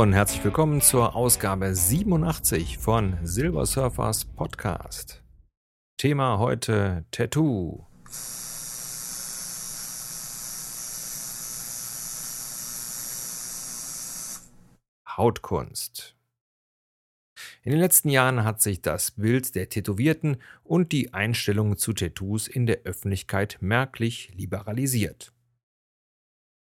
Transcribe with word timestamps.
Und 0.00 0.14
herzlich 0.14 0.42
willkommen 0.42 0.80
zur 0.80 1.14
Ausgabe 1.14 1.74
87 1.74 2.78
von 2.78 3.18
Silver 3.22 3.66
Surfers 3.66 4.24
Podcast. 4.24 5.22
Thema 5.98 6.38
heute 6.38 7.04
Tattoo. 7.10 7.84
Hautkunst. 15.06 16.16
In 17.62 17.72
den 17.72 17.80
letzten 17.80 18.08
Jahren 18.08 18.42
hat 18.42 18.62
sich 18.62 18.80
das 18.80 19.10
Bild 19.10 19.54
der 19.54 19.68
Tätowierten 19.68 20.38
und 20.64 20.92
die 20.92 21.12
Einstellung 21.12 21.76
zu 21.76 21.92
Tattoos 21.92 22.48
in 22.48 22.64
der 22.64 22.84
Öffentlichkeit 22.84 23.58
merklich 23.60 24.32
liberalisiert. 24.34 25.34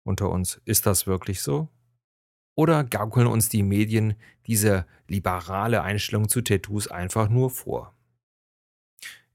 Unter 0.03 0.31
uns 0.31 0.59
ist 0.65 0.87
das 0.87 1.05
wirklich 1.05 1.43
so? 1.43 1.69
Oder 2.57 2.83
gaukeln 2.83 3.27
uns 3.27 3.49
die 3.49 3.61
Medien 3.61 4.15
diese 4.47 4.87
liberale 5.07 5.83
Einstellung 5.83 6.27
zu 6.27 6.41
Tattoos 6.41 6.87
einfach 6.87 7.29
nur 7.29 7.51
vor? 7.51 7.93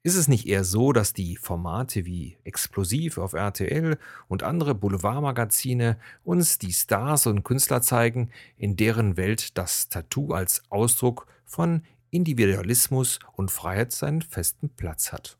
Ist 0.02 0.16
es 0.16 0.26
nicht 0.26 0.48
eher 0.48 0.64
so, 0.64 0.92
dass 0.92 1.12
die 1.12 1.36
Formate 1.36 2.04
wie 2.04 2.36
Explosiv 2.42 3.18
auf 3.18 3.34
RTL 3.34 3.96
und 4.26 4.42
andere 4.42 4.74
Boulevardmagazine 4.74 5.96
uns 6.24 6.58
die 6.58 6.72
Stars 6.72 7.28
und 7.28 7.44
Künstler 7.44 7.80
zeigen, 7.80 8.30
in 8.56 8.74
deren 8.74 9.16
Welt 9.16 9.56
das 9.56 9.88
Tattoo 9.88 10.32
als 10.32 10.64
Ausdruck 10.70 11.28
von 11.44 11.84
Individualismus 12.10 13.20
und 13.34 13.52
Freiheit 13.52 13.92
seinen 13.92 14.22
festen 14.22 14.70
Platz 14.70 15.12
hat? 15.12 15.38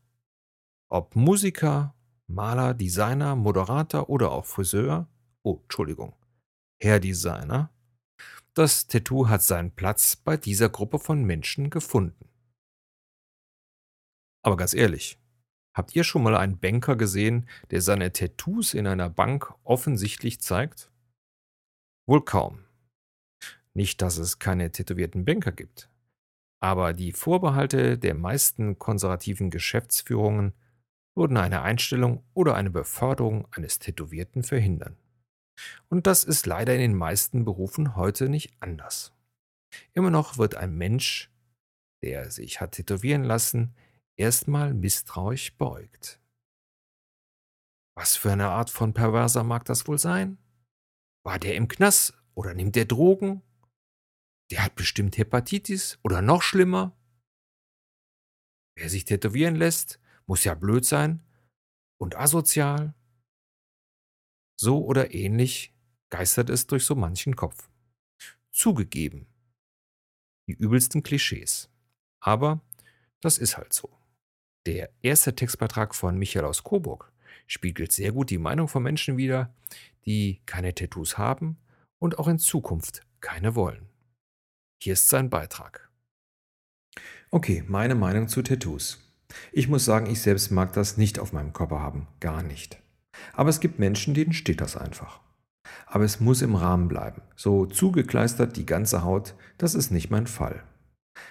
Ob 0.87 1.17
Musiker, 1.17 1.93
Maler, 2.27 2.73
Designer, 2.73 3.35
Moderator 3.35 4.09
oder 4.09 4.31
auch 4.31 4.45
Friseur? 4.45 5.09
Oh, 5.41 5.59
Entschuldigung. 5.63 6.15
Herr 6.81 7.01
Designer, 7.01 7.72
das 8.53 8.87
Tattoo 8.87 9.29
hat 9.29 9.41
seinen 9.41 9.71
Platz 9.71 10.15
bei 10.15 10.37
dieser 10.37 10.69
Gruppe 10.69 10.99
von 10.99 11.23
Menschen 11.23 11.69
gefunden. 11.69 12.29
Aber 14.43 14.57
ganz 14.57 14.73
ehrlich, 14.73 15.19
habt 15.73 15.95
ihr 15.95 16.03
schon 16.03 16.23
mal 16.23 16.35
einen 16.35 16.59
Banker 16.59 16.95
gesehen, 16.95 17.47
der 17.71 17.81
seine 17.81 18.11
Tattoos 18.11 18.73
in 18.73 18.85
einer 18.87 19.09
Bank 19.09 19.53
offensichtlich 19.63 20.39
zeigt? 20.41 20.91
Wohl 22.07 22.23
kaum. 22.23 22.65
Nicht, 23.73 24.01
dass 24.01 24.17
es 24.17 24.37
keine 24.37 24.71
tätowierten 24.71 25.25
Banker 25.25 25.51
gibt. 25.51 25.89
Aber 26.61 26.93
die 26.93 27.11
Vorbehalte 27.11 27.97
der 27.97 28.13
meisten 28.13 28.77
konservativen 28.77 29.49
Geschäftsführungen 29.49 30.53
würden 31.15 31.37
eine 31.37 31.61
Einstellung 31.61 32.23
oder 32.33 32.55
eine 32.55 32.69
Beförderung 32.69 33.47
eines 33.51 33.79
Tätowierten 33.79 34.43
verhindern. 34.43 34.97
Und 35.89 36.07
das 36.07 36.23
ist 36.23 36.45
leider 36.45 36.73
in 36.73 36.81
den 36.81 36.95
meisten 36.95 37.45
Berufen 37.45 37.95
heute 37.95 38.29
nicht 38.29 38.53
anders. 38.59 39.13
Immer 39.93 40.11
noch 40.11 40.37
wird 40.37 40.55
ein 40.55 40.75
Mensch, 40.75 41.31
der 42.03 42.31
sich 42.31 42.61
hat 42.61 42.73
tätowieren 42.73 43.23
lassen, 43.23 43.75
erstmal 44.15 44.73
misstrauisch 44.73 45.55
beugt. 45.57 46.19
Was 47.95 48.15
für 48.15 48.31
eine 48.31 48.49
Art 48.49 48.69
von 48.69 48.93
Perverser 48.93 49.43
mag 49.43 49.65
das 49.65 49.87
wohl 49.87 49.99
sein? 49.99 50.37
War 51.23 51.39
der 51.39 51.55
im 51.55 51.67
Knast 51.67 52.13
oder 52.33 52.53
nimmt 52.53 52.75
der 52.75 52.85
Drogen? 52.85 53.41
Der 54.51 54.63
hat 54.63 54.75
bestimmt 54.75 55.17
Hepatitis 55.17 55.99
oder 56.03 56.21
noch 56.21 56.41
schlimmer. 56.41 56.97
Wer 58.75 58.89
sich 58.89 59.05
tätowieren 59.05 59.55
lässt, 59.55 59.99
muss 60.25 60.43
ja 60.43 60.55
blöd 60.55 60.85
sein 60.85 61.23
und 61.99 62.17
asozial. 62.17 62.93
So 64.59 64.83
oder 64.85 65.13
ähnlich 65.13 65.73
geistert 66.09 66.49
es 66.49 66.67
durch 66.67 66.85
so 66.85 66.95
manchen 66.95 67.35
Kopf. 67.35 67.69
Zugegeben. 68.51 69.27
Die 70.47 70.53
übelsten 70.53 71.03
Klischees. 71.03 71.69
Aber 72.19 72.61
das 73.21 73.37
ist 73.37 73.57
halt 73.57 73.73
so. 73.73 73.89
Der 74.65 74.91
erste 75.01 75.35
Textbeitrag 75.35 75.95
von 75.95 76.17
Michael 76.17 76.45
aus 76.45 76.63
Coburg 76.63 77.11
spiegelt 77.47 77.91
sehr 77.91 78.11
gut 78.11 78.29
die 78.29 78.37
Meinung 78.37 78.67
von 78.67 78.83
Menschen 78.83 79.17
wider, 79.17 79.53
die 80.05 80.41
keine 80.45 80.73
Tattoos 80.73 81.17
haben 81.17 81.57
und 81.99 82.19
auch 82.19 82.27
in 82.27 82.39
Zukunft 82.39 83.01
keine 83.21 83.55
wollen. 83.55 83.89
Hier 84.81 84.93
ist 84.93 85.09
sein 85.09 85.29
Beitrag. 85.29 85.89
Okay, 87.31 87.63
meine 87.67 87.95
Meinung 87.95 88.27
zu 88.27 88.41
Tattoos. 88.41 88.99
Ich 89.51 89.67
muss 89.67 89.85
sagen, 89.85 90.05
ich 90.05 90.21
selbst 90.21 90.51
mag 90.51 90.73
das 90.73 90.97
nicht 90.97 91.17
auf 91.17 91.33
meinem 91.33 91.53
Körper 91.53 91.79
haben, 91.79 92.07
gar 92.19 92.43
nicht. 92.43 92.82
Aber 93.33 93.49
es 93.49 93.59
gibt 93.59 93.79
Menschen, 93.79 94.13
denen 94.13 94.33
steht 94.33 94.61
das 94.61 94.77
einfach. 94.77 95.21
Aber 95.85 96.03
es 96.03 96.19
muss 96.19 96.41
im 96.41 96.55
Rahmen 96.55 96.87
bleiben. 96.87 97.21
So 97.35 97.65
zugekleistert 97.65 98.57
die 98.57 98.65
ganze 98.65 99.03
Haut, 99.03 99.35
das 99.57 99.75
ist 99.75 99.91
nicht 99.91 100.09
mein 100.09 100.27
Fall. 100.27 100.63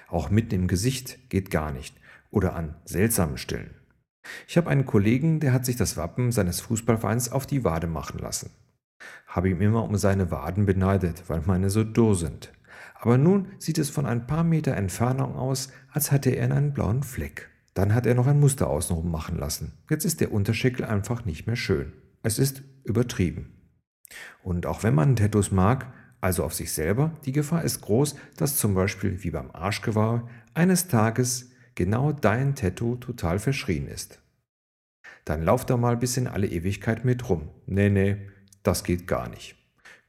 Auch 0.08 0.30
mitten 0.30 0.54
im 0.54 0.68
Gesicht 0.68 1.30
geht 1.30 1.50
gar 1.50 1.72
nicht 1.72 1.96
oder 2.30 2.54
an 2.54 2.76
seltsamen 2.84 3.38
Stellen. 3.38 3.74
Ich 4.46 4.56
habe 4.56 4.70
einen 4.70 4.86
Kollegen, 4.86 5.40
der 5.40 5.52
hat 5.52 5.64
sich 5.64 5.76
das 5.76 5.96
Wappen 5.96 6.32
seines 6.32 6.60
Fußballvereins 6.60 7.32
auf 7.32 7.46
die 7.46 7.64
Wade 7.64 7.86
machen 7.86 8.18
lassen. 8.18 8.50
Habe 9.26 9.50
ihm 9.50 9.60
immer 9.60 9.82
um 9.82 9.96
seine 9.96 10.30
Waden 10.30 10.66
beneidet, 10.66 11.24
weil 11.28 11.42
meine 11.44 11.70
so 11.70 11.82
dürr 11.82 12.14
sind. 12.14 12.52
Aber 12.94 13.18
nun 13.18 13.48
sieht 13.58 13.78
es 13.78 13.90
von 13.90 14.06
ein 14.06 14.26
paar 14.26 14.44
Meter 14.44 14.76
Entfernung 14.76 15.34
aus, 15.34 15.72
als 15.90 16.12
hätte 16.12 16.30
er 16.30 16.54
einen 16.54 16.72
blauen 16.72 17.02
Fleck. 17.02 17.50
Dann 17.74 17.94
hat 17.94 18.06
er 18.06 18.14
noch 18.14 18.26
ein 18.26 18.40
Muster 18.40 18.68
außenrum 18.68 19.10
machen 19.10 19.38
lassen. 19.38 19.72
Jetzt 19.88 20.04
ist 20.04 20.20
der 20.20 20.32
Unterschenkel 20.32 20.84
einfach 20.84 21.24
nicht 21.24 21.46
mehr 21.46 21.56
schön. 21.56 21.92
Es 22.22 22.38
ist 22.38 22.62
übertrieben. 22.84 23.54
Und 24.42 24.66
auch 24.66 24.82
wenn 24.82 24.94
man 24.94 25.16
Tattoos 25.16 25.50
mag, 25.50 25.92
also 26.20 26.44
auf 26.44 26.54
sich 26.54 26.72
selber, 26.72 27.12
die 27.24 27.32
Gefahr 27.32 27.64
ist 27.64 27.80
groß, 27.80 28.14
dass 28.36 28.56
zum 28.56 28.74
Beispiel 28.74 29.22
wie 29.24 29.30
beim 29.30 29.50
Arschgeweih 29.50 30.22
eines 30.54 30.88
Tages 30.88 31.50
genau 31.74 32.12
dein 32.12 32.54
Tattoo 32.54 32.96
total 32.96 33.38
verschrien 33.38 33.88
ist. 33.88 34.20
Dann 35.24 35.42
lauf 35.42 35.64
da 35.64 35.76
mal 35.76 35.96
bis 35.96 36.16
in 36.16 36.26
alle 36.26 36.46
Ewigkeit 36.46 37.04
mit 37.04 37.28
rum. 37.28 37.50
Nee, 37.66 37.88
nee, 37.88 38.28
das 38.62 38.84
geht 38.84 39.06
gar 39.06 39.28
nicht. 39.28 39.56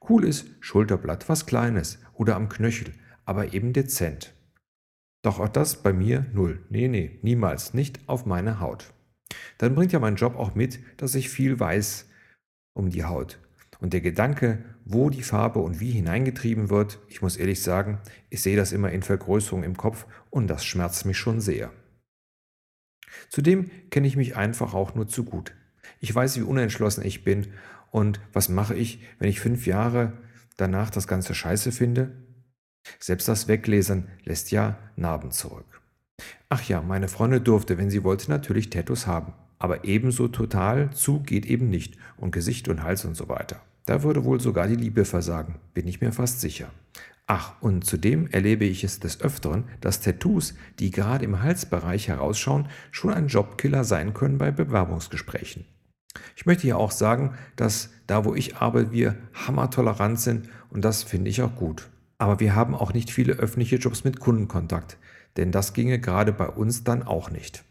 Cool 0.08 0.26
ist 0.26 0.48
Schulterblatt 0.60 1.30
was 1.30 1.46
Kleines 1.46 2.00
oder 2.14 2.36
am 2.36 2.50
Knöchel, 2.50 2.94
aber 3.26 3.54
eben 3.54 3.74
dezent. 3.74 4.34
Doch 5.24 5.40
auch 5.40 5.50
das 5.50 5.82
bei 5.82 5.94
mir 5.94 6.26
null. 6.34 6.64
Nee, 6.70 6.88
nee, 6.88 7.18
niemals, 7.24 7.74
nicht 7.74 8.08
auf 8.08 8.26
meine 8.26 8.60
Haut. 8.60 8.94
Dann 9.58 9.74
bringt 9.74 9.94
ja 9.94 10.00
mein 10.00 10.18
Job 10.18 10.36
auch 10.36 10.54
mit, 10.54 10.80
dass 10.98 11.16
ich 11.16 11.30
viel 11.30 11.60
weiß 11.60 12.10
um 12.74 12.90
die 12.90 13.06
Haut. 13.06 13.40
Und 13.80 13.94
der 13.94 14.02
Gedanke, 14.02 14.64
wo 14.86 15.10
die 15.10 15.24
Farbe 15.24 15.60
und 15.60 15.80
wie 15.80 15.92
hineingetrieben 15.92 16.70
wird, 16.70 17.00
ich 17.08 17.22
muss 17.22 17.38
ehrlich 17.38 17.62
sagen, 17.62 18.00
ich 18.30 18.42
sehe 18.42 18.58
das 18.58 18.72
immer 18.72 18.92
in 18.92 19.02
Vergrößerung 19.02 19.64
im 19.64 19.78
Kopf 19.78 20.06
und 20.30 20.48
das 20.48 20.66
schmerzt 20.66 21.06
mich 21.06 21.18
schon 21.18 21.42
sehr. 21.42 21.72
Zudem 23.30 23.70
kenne 23.90 24.08
ich 24.08 24.18
mich 24.18 24.36
einfach 24.36 24.74
auch 24.74 24.96
nur 24.96 25.08
zu 25.08 25.24
gut. 25.24 25.54
Ich 26.00 26.14
weiß, 26.14 26.38
wie 26.38 26.44
unentschlossen 26.44 27.06
ich 27.06 27.24
bin 27.24 27.48
und 27.92 28.20
was 28.34 28.50
mache 28.50 28.76
ich, 28.76 29.00
wenn 29.20 29.30
ich 29.30 29.40
fünf 29.40 29.68
Jahre 29.68 30.14
danach 30.58 30.90
das 30.90 31.08
Ganze 31.08 31.34
scheiße 31.34 31.72
finde? 31.72 32.12
Selbst 33.00 33.28
das 33.28 33.48
Weglesen 33.48 34.08
lässt 34.24 34.52
ja 34.52 34.78
Narben 34.96 35.32
zurück. 35.32 35.82
Ach 36.50 36.64
ja, 36.64 36.82
meine 36.82 37.08
Freundin 37.08 37.44
durfte, 37.44 37.78
wenn 37.78 37.90
sie 37.90 38.04
wollte, 38.04 38.30
natürlich 38.30 38.70
Tattoos 38.70 39.08
haben. 39.08 39.34
Aber 39.60 39.86
ebenso 39.86 40.28
total 40.28 40.92
zu 40.92 41.22
geht 41.22 41.46
eben 41.46 41.70
nicht. 41.70 41.98
Und 42.18 42.32
Gesicht 42.32 42.68
und 42.68 42.84
Hals 42.84 43.06
und 43.06 43.16
so 43.16 43.30
weiter. 43.30 43.62
Da 43.86 44.04
würde 44.04 44.24
wohl 44.24 44.40
sogar 44.40 44.68
die 44.68 44.76
Liebe 44.76 45.06
versagen, 45.06 45.56
bin 45.74 45.88
ich 45.88 46.02
mir 46.02 46.12
fast 46.12 46.42
sicher. 46.42 46.70
Ach, 47.28 47.54
und 47.62 47.86
zudem 47.86 48.28
erlebe 48.28 48.66
ich 48.66 48.84
es 48.84 49.00
des 49.00 49.22
Öfteren, 49.22 49.64
dass 49.80 50.02
Tattoos, 50.02 50.56
die 50.80 50.92
gerade 50.92 51.24
im 51.24 51.42
Halsbereich 51.42 52.10
herausschauen, 52.10 52.68
schon 52.92 53.14
ein 53.14 53.28
Jobkiller 53.28 53.84
sein 53.86 54.14
können 54.14 54.38
bei 54.38 54.52
Bewerbungsgesprächen. 54.52 55.66
Ich 56.36 56.46
möchte 56.46 56.64
hier 56.64 56.78
auch 56.78 56.92
sagen, 56.92 57.36
dass 57.56 57.90
da, 58.08 58.26
wo 58.26 58.36
ich 58.36 58.58
arbeite, 58.58 58.92
wir 58.92 59.16
hammertolerant 59.34 60.20
sind 60.20 60.50
und 60.70 60.84
das 60.84 61.04
finde 61.04 61.30
ich 61.30 61.42
auch 61.42 61.56
gut. 61.56 61.90
Aber 62.18 62.40
wir 62.40 62.56
haben 62.56 62.76
auch 62.76 62.94
nicht 62.94 63.12
viele 63.12 63.34
öffentliche 63.34 63.78
Jobs 63.78 64.04
mit 64.04 64.20
Kundenkontakt, 64.20 64.98
denn 65.38 65.52
das 65.52 65.74
ginge 65.74 66.00
gerade 66.00 66.32
bei 66.32 66.48
uns 66.48 66.84
dann 66.84 67.04
auch 67.04 67.30
nicht. 67.30 67.64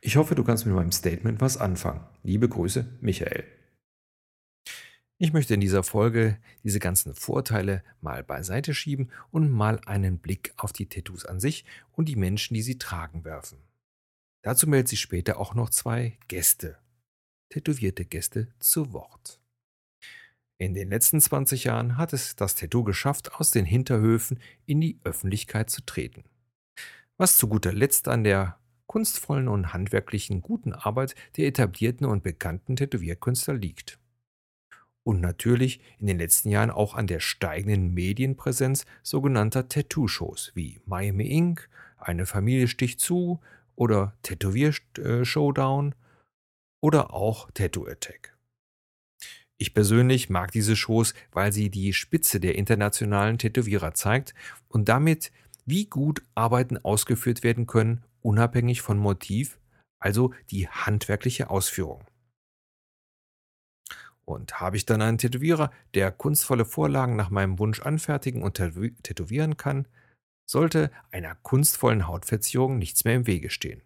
Ich 0.00 0.16
hoffe, 0.16 0.34
du 0.34 0.44
kannst 0.44 0.66
mit 0.66 0.74
meinem 0.74 0.92
Statement 0.92 1.40
was 1.40 1.56
anfangen. 1.56 2.04
Liebe 2.22 2.48
Grüße, 2.48 2.86
Michael. 3.00 3.44
Ich 5.18 5.32
möchte 5.32 5.54
in 5.54 5.60
dieser 5.60 5.84
Folge 5.84 6.38
diese 6.64 6.80
ganzen 6.80 7.14
Vorteile 7.14 7.84
mal 8.00 8.24
beiseite 8.24 8.74
schieben 8.74 9.10
und 9.30 9.50
mal 9.50 9.80
einen 9.86 10.18
Blick 10.18 10.52
auf 10.56 10.72
die 10.72 10.88
Tattoos 10.88 11.24
an 11.24 11.38
sich 11.38 11.64
und 11.92 12.08
die 12.08 12.16
Menschen, 12.16 12.54
die 12.54 12.62
sie 12.62 12.78
tragen, 12.78 13.24
werfen. 13.24 13.58
Dazu 14.42 14.66
meldet 14.66 14.88
sich 14.88 15.00
später 15.00 15.38
auch 15.38 15.54
noch 15.54 15.70
zwei 15.70 16.18
Gäste, 16.26 16.76
tätowierte 17.50 18.04
Gäste, 18.04 18.48
zu 18.58 18.92
Wort. 18.92 19.41
In 20.62 20.74
den 20.74 20.90
letzten 20.90 21.20
20 21.20 21.64
Jahren 21.64 21.96
hat 21.96 22.12
es 22.12 22.36
das 22.36 22.54
Tattoo 22.54 22.84
geschafft, 22.84 23.34
aus 23.34 23.50
den 23.50 23.64
Hinterhöfen 23.64 24.38
in 24.64 24.80
die 24.80 24.96
Öffentlichkeit 25.02 25.70
zu 25.70 25.84
treten. 25.84 26.22
Was 27.16 27.36
zu 27.36 27.48
guter 27.48 27.72
Letzt 27.72 28.06
an 28.06 28.22
der 28.22 28.60
kunstvollen 28.86 29.48
und 29.48 29.72
handwerklichen 29.72 30.40
guten 30.40 30.72
Arbeit 30.72 31.16
der 31.36 31.48
etablierten 31.48 32.06
und 32.06 32.22
bekannten 32.22 32.76
Tätowierkünstler 32.76 33.54
liegt. 33.54 33.98
und 35.02 35.20
natürlich 35.20 35.80
in 35.98 36.06
den 36.06 36.18
letzten 36.18 36.48
Jahren 36.48 36.70
auch 36.70 36.94
an 36.94 37.08
der 37.08 37.18
steigenden 37.18 37.92
Medienpräsenz 37.92 38.86
sogenannter 39.02 39.68
Tattoo-Shows 39.68 40.52
wie 40.54 40.80
Miami 40.86 41.26
Ink, 41.26 41.68
Eine 41.96 42.24
Familie 42.24 42.68
sticht 42.68 43.00
zu 43.00 43.40
oder 43.74 44.16
Tätowier-Showdown 44.22 45.96
oder 46.80 47.12
auch 47.12 47.50
Tattoo 47.50 47.88
Attack. 47.88 48.31
Ich 49.62 49.74
persönlich 49.74 50.28
mag 50.28 50.50
diese 50.50 50.74
Shows, 50.74 51.14
weil 51.30 51.52
sie 51.52 51.70
die 51.70 51.92
Spitze 51.92 52.40
der 52.40 52.56
internationalen 52.56 53.38
Tätowierer 53.38 53.94
zeigt 53.94 54.34
und 54.66 54.88
damit, 54.88 55.30
wie 55.64 55.86
gut 55.86 56.20
Arbeiten 56.34 56.78
ausgeführt 56.78 57.44
werden 57.44 57.68
können, 57.68 58.02
unabhängig 58.22 58.82
von 58.82 58.98
Motiv, 58.98 59.60
also 60.00 60.34
die 60.50 60.66
handwerkliche 60.66 61.48
Ausführung. 61.48 62.04
Und 64.24 64.58
habe 64.58 64.76
ich 64.76 64.84
dann 64.84 65.00
einen 65.00 65.18
Tätowierer, 65.18 65.70
der 65.94 66.10
kunstvolle 66.10 66.64
Vorlagen 66.64 67.14
nach 67.14 67.30
meinem 67.30 67.60
Wunsch 67.60 67.82
anfertigen 67.82 68.42
und 68.42 68.54
tätowieren 68.54 69.56
kann, 69.56 69.86
sollte 70.44 70.90
einer 71.12 71.36
kunstvollen 71.36 72.08
Hautverzierung 72.08 72.78
nichts 72.78 73.04
mehr 73.04 73.14
im 73.14 73.28
Wege 73.28 73.48
stehen. 73.48 73.82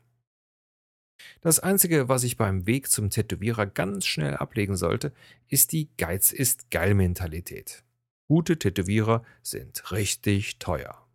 Das 1.40 1.60
Einzige, 1.60 2.08
was 2.08 2.24
ich 2.24 2.36
beim 2.36 2.66
Weg 2.66 2.90
zum 2.90 3.10
Tätowierer 3.10 3.66
ganz 3.66 4.06
schnell 4.06 4.36
ablegen 4.36 4.76
sollte, 4.76 5.12
ist 5.48 5.72
die 5.72 5.88
Geiz 5.96 6.32
ist 6.32 6.70
geil 6.70 6.94
Mentalität. 6.94 7.84
Gute 8.28 8.58
Tätowierer 8.58 9.24
sind 9.42 9.92
richtig 9.92 10.58
teuer. 10.58 11.06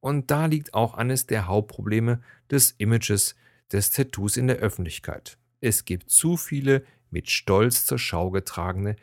Und 0.00 0.30
da 0.30 0.46
liegt 0.46 0.74
auch 0.74 0.94
eines 0.94 1.26
der 1.26 1.46
Hauptprobleme 1.46 2.22
des 2.50 2.72
Images 2.78 3.36
des 3.72 3.90
Tattoos 3.90 4.36
in 4.36 4.46
der 4.48 4.56
Öffentlichkeit. 4.56 5.38
Es 5.60 5.84
gibt 5.84 6.10
zu 6.10 6.36
viele 6.36 6.84
mit 7.10 7.30
Stolz 7.30 7.86
zur 7.86 7.98
Schau 7.98 8.30
getragene, 8.30 8.96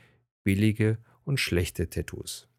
billige 0.43 0.97
und 1.23 1.39
schlechte 1.39 1.89
Tattoos. 1.89 2.50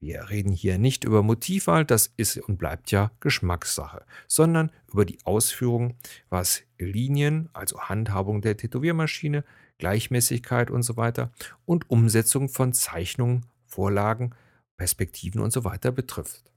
Wir 0.00 0.30
reden 0.30 0.52
hier 0.52 0.78
nicht 0.78 1.04
über 1.04 1.22
Motivwahl, 1.22 1.84
das 1.84 2.12
ist 2.16 2.38
und 2.38 2.56
bleibt 2.56 2.92
ja 2.92 3.10
Geschmackssache, 3.20 4.04
sondern 4.28 4.70
über 4.92 5.04
die 5.04 5.18
Ausführung, 5.24 5.96
was 6.28 6.62
Linien, 6.78 7.48
also 7.52 7.80
Handhabung 7.80 8.40
der 8.40 8.56
Tätowiermaschine, 8.56 9.44
Gleichmäßigkeit 9.78 10.70
und 10.70 10.82
so 10.82 10.96
weiter 10.96 11.32
und 11.64 11.90
Umsetzung 11.90 12.48
von 12.48 12.72
Zeichnungen, 12.72 13.46
Vorlagen, 13.66 14.34
Perspektiven 14.76 15.40
und 15.40 15.52
so 15.52 15.64
weiter 15.64 15.90
betrifft. 15.90 16.52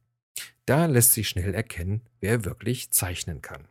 Da 0.65 0.85
lässt 0.85 1.13
sich 1.13 1.27
schnell 1.27 1.55
erkennen, 1.55 2.01
wer 2.19 2.45
wirklich 2.45 2.91
zeichnen 2.91 3.41
kann. 3.41 3.67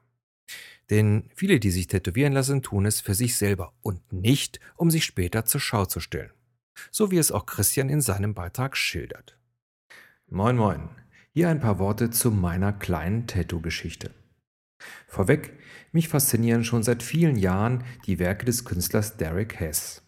Denn 0.90 1.31
viele, 1.37 1.61
die 1.61 1.70
sich 1.70 1.87
tätowieren 1.87 2.32
lassen, 2.32 2.62
tun 2.62 2.84
es 2.84 3.00
für 3.00 3.14
sich 3.14 3.37
selber 3.37 3.72
und 3.81 4.12
nicht, 4.12 4.58
um 4.75 4.90
sich 4.90 5.05
später 5.05 5.44
zur 5.44 5.61
Schau 5.61 5.87
zu 5.87 6.00
stellen. 6.00 6.32
So 6.90 7.12
wie 7.12 7.19
es 7.19 7.31
auch 7.31 7.46
Christian 7.46 7.88
in 7.88 8.00
seinem 8.00 8.34
Beitrag 8.34 8.76
schildert. 8.76 9.39
Moin 10.32 10.56
moin. 10.56 10.88
Hier 11.32 11.49
ein 11.49 11.59
paar 11.59 11.81
Worte 11.81 12.11
zu 12.11 12.31
meiner 12.31 12.73
kleinen 12.73 13.27
Tattoo-Geschichte. 13.27 14.12
Vorweg, 15.09 15.59
mich 15.91 16.09
faszinieren 16.09 16.62
schon 16.62 16.85
seit 16.85 17.03
vielen 17.03 17.35
Jahren 17.35 17.82
die 18.06 18.21
Werke 18.21 18.44
des 18.44 18.65
Künstlers 18.65 19.17
Derek 19.17 19.59
Hess. 19.59 20.03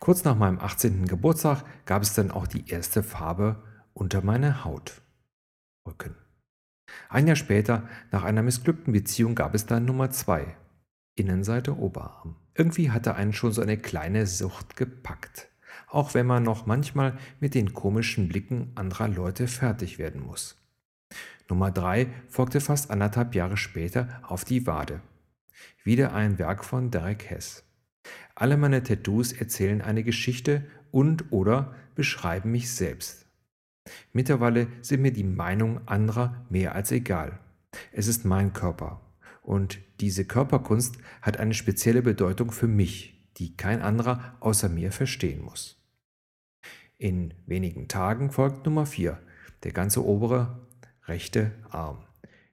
Kurz 0.00 0.24
nach 0.24 0.34
meinem 0.34 0.58
18. 0.58 1.06
Geburtstag 1.06 1.62
gab 1.84 2.02
es 2.02 2.12
dann 2.12 2.32
auch 2.32 2.48
die 2.48 2.68
erste 2.68 3.04
Farbe 3.04 3.62
unter 3.92 4.20
meine 4.20 4.64
Haut. 4.64 5.00
Rücken. 5.86 6.16
Ein 7.08 7.28
Jahr 7.28 7.36
später, 7.36 7.88
nach 8.10 8.24
einer 8.24 8.42
missglückten 8.42 8.92
Beziehung, 8.92 9.36
gab 9.36 9.54
es 9.54 9.64
dann 9.64 9.84
Nummer 9.84 10.10
zwei. 10.10 10.56
Innenseite 11.14 11.76
Oberarm. 11.78 12.34
Irgendwie 12.54 12.90
hatte 12.90 13.14
einen 13.14 13.32
schon 13.32 13.52
so 13.52 13.62
eine 13.62 13.78
kleine 13.78 14.26
Sucht 14.26 14.74
gepackt. 14.74 15.50
Auch 15.96 16.12
wenn 16.12 16.26
man 16.26 16.42
noch 16.42 16.66
manchmal 16.66 17.16
mit 17.40 17.54
den 17.54 17.72
komischen 17.72 18.28
Blicken 18.28 18.70
anderer 18.74 19.08
Leute 19.08 19.48
fertig 19.48 19.98
werden 19.98 20.20
muss. 20.20 20.62
Nummer 21.48 21.70
drei 21.70 22.08
folgte 22.28 22.60
fast 22.60 22.90
anderthalb 22.90 23.34
Jahre 23.34 23.56
später 23.56 24.20
auf 24.22 24.44
die 24.44 24.66
Wade. 24.66 25.00
Wieder 25.84 26.12
ein 26.12 26.38
Werk 26.38 26.66
von 26.66 26.90
Derek 26.90 27.30
Hess. 27.30 27.64
Alle 28.34 28.58
meine 28.58 28.82
Tattoos 28.82 29.32
erzählen 29.32 29.80
eine 29.80 30.04
Geschichte 30.04 30.66
und 30.90 31.32
oder 31.32 31.74
beschreiben 31.94 32.50
mich 32.50 32.70
selbst. 32.70 33.24
Mittlerweile 34.12 34.66
sind 34.82 35.00
mir 35.00 35.14
die 35.14 35.24
Meinungen 35.24 35.88
anderer 35.88 36.44
mehr 36.50 36.74
als 36.74 36.92
egal. 36.92 37.38
Es 37.90 38.06
ist 38.06 38.26
mein 38.26 38.52
Körper. 38.52 39.00
Und 39.40 39.78
diese 40.00 40.26
Körperkunst 40.26 40.98
hat 41.22 41.38
eine 41.38 41.54
spezielle 41.54 42.02
Bedeutung 42.02 42.50
für 42.50 42.68
mich, 42.68 43.26
die 43.38 43.56
kein 43.56 43.80
anderer 43.80 44.36
außer 44.40 44.68
mir 44.68 44.92
verstehen 44.92 45.40
muss. 45.40 45.76
In 46.98 47.34
wenigen 47.44 47.88
Tagen 47.88 48.30
folgt 48.30 48.64
Nummer 48.64 48.86
4, 48.86 49.20
der 49.64 49.72
ganze 49.72 50.02
obere 50.02 50.66
rechte 51.04 51.52
Arm. 51.68 52.06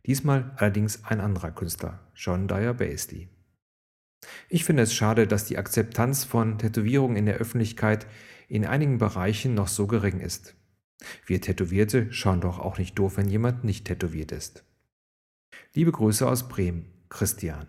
Diesmal 0.06 0.52
allerdings 0.58 1.06
ein 1.06 1.22
anderer 1.22 1.52
Künstler, 1.52 2.12
John 2.14 2.50
Dyer 2.50 2.74
Basley. 2.74 3.30
Ich 4.50 4.66
finde 4.66 4.84
es 4.84 4.94
schade, 4.94 5.28
dass 5.28 5.46
die 5.46 5.58
Akzeptanz 5.58 6.26
von 6.26 6.58
Tätowierungen 6.58 7.16
in 7.16 7.26
der 7.26 7.38
Öffentlichkeit 7.38 8.06
in 8.50 8.66
einigen 8.66 8.98
Bereichen 8.98 9.54
noch 9.54 9.70
so 9.70 9.88
gering 9.88 10.20
ist. 10.20 10.56
Wir 11.26 11.40
Tätowierte 11.40 12.12
schauen 12.12 12.42
doch 12.42 12.60
auch 12.60 12.78
nicht 12.78 13.00
doof, 13.00 13.16
wenn 13.16 13.30
jemand 13.30 13.64
nicht 13.64 13.86
tätowiert 13.86 14.34
ist. 14.34 14.66
Liebe 15.74 15.94
Grüße 15.94 16.28
aus 16.28 16.50
Bremen, 16.50 16.86
Christian. 17.08 17.68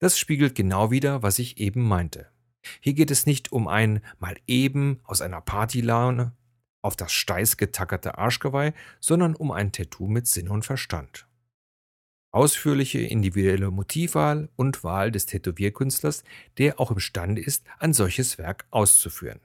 Das 0.00 0.18
spiegelt 0.18 0.56
genau 0.56 0.90
wieder, 0.90 1.22
was 1.22 1.38
ich 1.38 1.58
eben 1.58 1.82
meinte. 1.82 2.26
Hier 2.80 2.94
geht 2.94 3.10
es 3.10 3.26
nicht 3.26 3.52
um 3.52 3.68
ein 3.68 4.02
mal 4.18 4.36
eben 4.46 5.00
aus 5.04 5.22
einer 5.22 5.40
Partylaune 5.40 6.32
auf 6.82 6.96
das 6.96 7.12
steiß 7.12 7.56
getackerte 7.56 8.18
Arschgeweih, 8.18 8.72
sondern 9.00 9.34
um 9.34 9.50
ein 9.50 9.72
Tattoo 9.72 10.06
mit 10.06 10.26
Sinn 10.26 10.48
und 10.48 10.64
Verstand. 10.64 11.26
Ausführliche 12.30 13.00
individuelle 13.00 13.70
Motivwahl 13.70 14.48
und 14.56 14.84
Wahl 14.84 15.10
des 15.10 15.26
Tätowierkünstlers, 15.26 16.24
der 16.58 16.78
auch 16.78 16.90
imstande 16.90 17.40
ist, 17.40 17.64
ein 17.78 17.94
solches 17.94 18.38
Werk 18.38 18.66
auszuführen. 18.70 19.40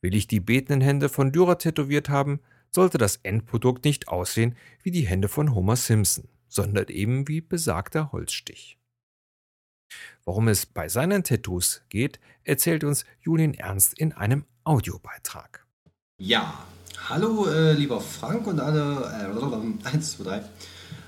Will 0.00 0.14
ich 0.14 0.26
die 0.26 0.40
betenden 0.40 0.80
Hände 0.80 1.08
von 1.08 1.30
Dürer 1.30 1.58
tätowiert 1.58 2.08
haben, 2.08 2.40
sollte 2.72 2.98
das 2.98 3.16
Endprodukt 3.22 3.84
nicht 3.84 4.08
aussehen 4.08 4.56
wie 4.82 4.90
die 4.90 5.06
Hände 5.06 5.28
von 5.28 5.54
Homer 5.54 5.76
Simpson, 5.76 6.28
sondern 6.48 6.88
eben 6.88 7.28
wie 7.28 7.40
besagter 7.40 8.10
Holzstich. 8.10 8.78
Worum 10.24 10.48
es 10.48 10.66
bei 10.66 10.88
seinen 10.88 11.24
Tattoos 11.24 11.82
geht, 11.88 12.20
erzählt 12.44 12.84
uns 12.84 13.04
Julian 13.20 13.54
Ernst 13.54 13.98
in 13.98 14.12
einem 14.12 14.44
Audiobeitrag. 14.64 15.66
Ja, 16.18 16.64
hallo 17.08 17.46
äh, 17.46 17.72
lieber 17.72 18.00
Frank 18.00 18.46
und 18.46 18.60
alle, 18.60 19.32
äh, 19.84 19.88
1, 19.88 20.18
2, 20.18 20.24
3. 20.24 20.44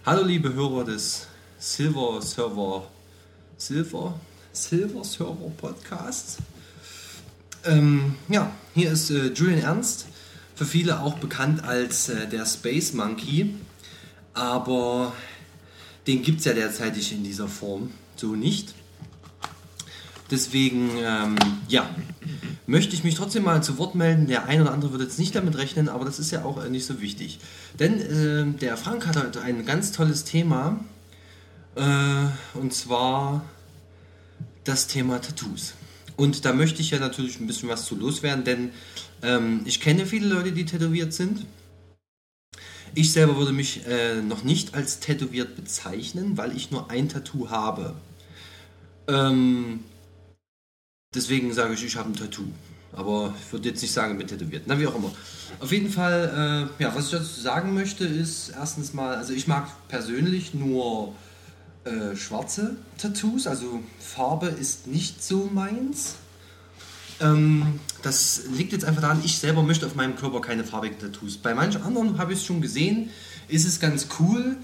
Hallo 0.05 0.25
liebe 0.25 0.53
Hörer 0.53 0.85
des 0.85 1.29
Silver 1.59 2.21
Server, 2.21 2.89
Silver, 3.57 4.19
Silver 4.53 5.05
Server 5.05 5.51
Podcasts. 5.57 6.39
Ähm, 7.65 8.17
ja, 8.29 8.53
hier 8.75 8.91
ist 8.91 9.11
äh, 9.11 9.29
Julian 9.29 9.61
Ernst, 9.61 10.07
für 10.55 10.67
viele 10.67 11.01
auch 11.01 11.19
bekannt 11.19 11.65
als 11.65 12.09
äh, 12.09 12.29
der 12.29 12.45
Space 12.45 12.93
Monkey, 12.93 13.55
aber 14.35 15.13
den 16.07 16.23
gibt 16.23 16.41
es 16.41 16.45
ja 16.45 16.53
derzeitig 16.53 17.13
in 17.13 17.25
dieser 17.25 17.49
Form 17.49 17.93
so 18.17 18.35
nicht. 18.35 18.75
Deswegen, 20.31 20.91
ähm, 21.03 21.37
ja, 21.69 21.89
möchte 22.67 22.95
ich 22.95 23.05
mich 23.05 23.15
trotzdem 23.15 23.45
mal 23.45 23.63
zu 23.63 23.79
Wort 23.79 23.95
melden. 23.95 24.27
Der 24.27 24.47
ein 24.47 24.61
oder 24.61 24.73
andere 24.73 24.93
wird 24.93 25.03
jetzt 25.03 25.19
nicht 25.19 25.35
damit 25.35 25.57
rechnen, 25.57 25.89
aber 25.89 26.05
das 26.05 26.19
ist 26.19 26.31
ja 26.31 26.45
auch 26.45 26.67
nicht 26.69 26.87
so 26.87 27.01
wichtig. 27.01 27.39
Denn 27.79 28.01
äh, 28.01 28.59
der 28.59 28.77
Frank 28.77 29.07
hat 29.07 29.17
heute 29.17 29.43
ein 29.43 29.67
ganz 29.67 29.93
tolles 29.93 30.25
Thema. 30.25 30.81
Äh, 31.77 32.59
und 32.59 32.73
zwar 32.73 33.45
das 34.65 34.87
Thema 34.87 35.21
Tattoos. 35.21 35.75
Und 36.17 36.45
da 36.45 36.53
möchte 36.53 36.81
ich 36.81 36.91
ja 36.91 36.99
natürlich 36.99 37.41
ein 37.41 37.47
bisschen 37.47 37.69
was 37.69 37.85
zu 37.85 37.97
loswerden, 37.97 38.45
denn 38.45 38.71
ähm, 39.23 39.61
ich 39.65 39.81
kenne 39.81 40.07
viele 40.07 40.29
Leute, 40.29 40.53
die 40.53 40.65
tätowiert 40.65 41.13
sind. 41.13 41.45
Ich 42.97 43.13
selber 43.13 43.37
würde 43.37 43.53
mich 43.53 43.87
äh, 43.87 44.23
noch 44.23 44.45
nicht 44.45 44.75
als 44.75 45.01
tätowiert 45.01 45.57
bezeichnen, 45.57 46.37
weil 46.37 46.57
ich 46.57 46.71
nur 46.71 46.91
ein 46.91 47.09
Tattoo 47.09 47.51
habe. 47.51 47.95
Ähm, 49.09 49.81
deswegen 51.13 51.53
sage 51.53 51.75
ich, 51.75 51.85
ich 51.85 51.97
habe 51.97 52.11
ein 52.11 52.15
Tattoo. 52.15 52.45
Aber 52.93 53.35
ich 53.45 53.53
würde 53.53 53.69
jetzt 53.69 53.83
nicht 53.83 53.93
sagen, 53.93 54.13
ich 54.13 54.19
bin 54.19 54.29
tätowiert. 54.29 54.65
Na, 54.67 54.79
wie 54.79 54.87
auch 54.87 54.95
immer. 54.95 55.11
Auf 55.59 55.73
jeden 55.73 55.91
Fall, 55.91 56.71
äh, 56.79 56.83
ja, 56.83 56.95
was 56.95 57.07
ich 57.07 57.11
dazu 57.11 57.41
sagen 57.41 57.75
möchte, 57.75 58.05
ist 58.05 58.51
erstens 58.51 58.95
mal, 58.95 59.17
also 59.17 59.33
ich 59.33 59.49
mag 59.49 59.69
persönlich 59.89 60.55
nur 60.55 61.15
äh, 61.85 62.15
schwarze 62.15 62.77
Tattoos, 62.99 63.49
also 63.49 63.83
Farbe 63.99 64.47
ist 64.47 64.87
nicht 64.87 65.25
so 65.25 65.51
meins. 65.53 66.15
Ähm, 67.21 67.81
das 68.03 68.43
liegt 68.53 68.73
jetzt 68.73 68.85
einfach 68.85 69.03
daran, 69.03 69.23
ich 69.25 69.39
selber 69.39 69.63
möchte 69.63 69.87
auf 69.87 69.95
meinem 69.95 70.17
Körper 70.17 70.41
keine 70.41 70.65
farbigen 70.65 70.99
Tattoos. 70.99 71.37
Bei 71.37 71.55
manchen 71.55 71.83
anderen 71.83 72.19
habe 72.19 72.33
ich 72.33 72.41
es 72.41 72.45
schon 72.45 72.61
gesehen, 72.61 73.11
ist 73.49 73.67
es 73.67 73.81
ganz 73.81 74.09
cool, 74.19 74.57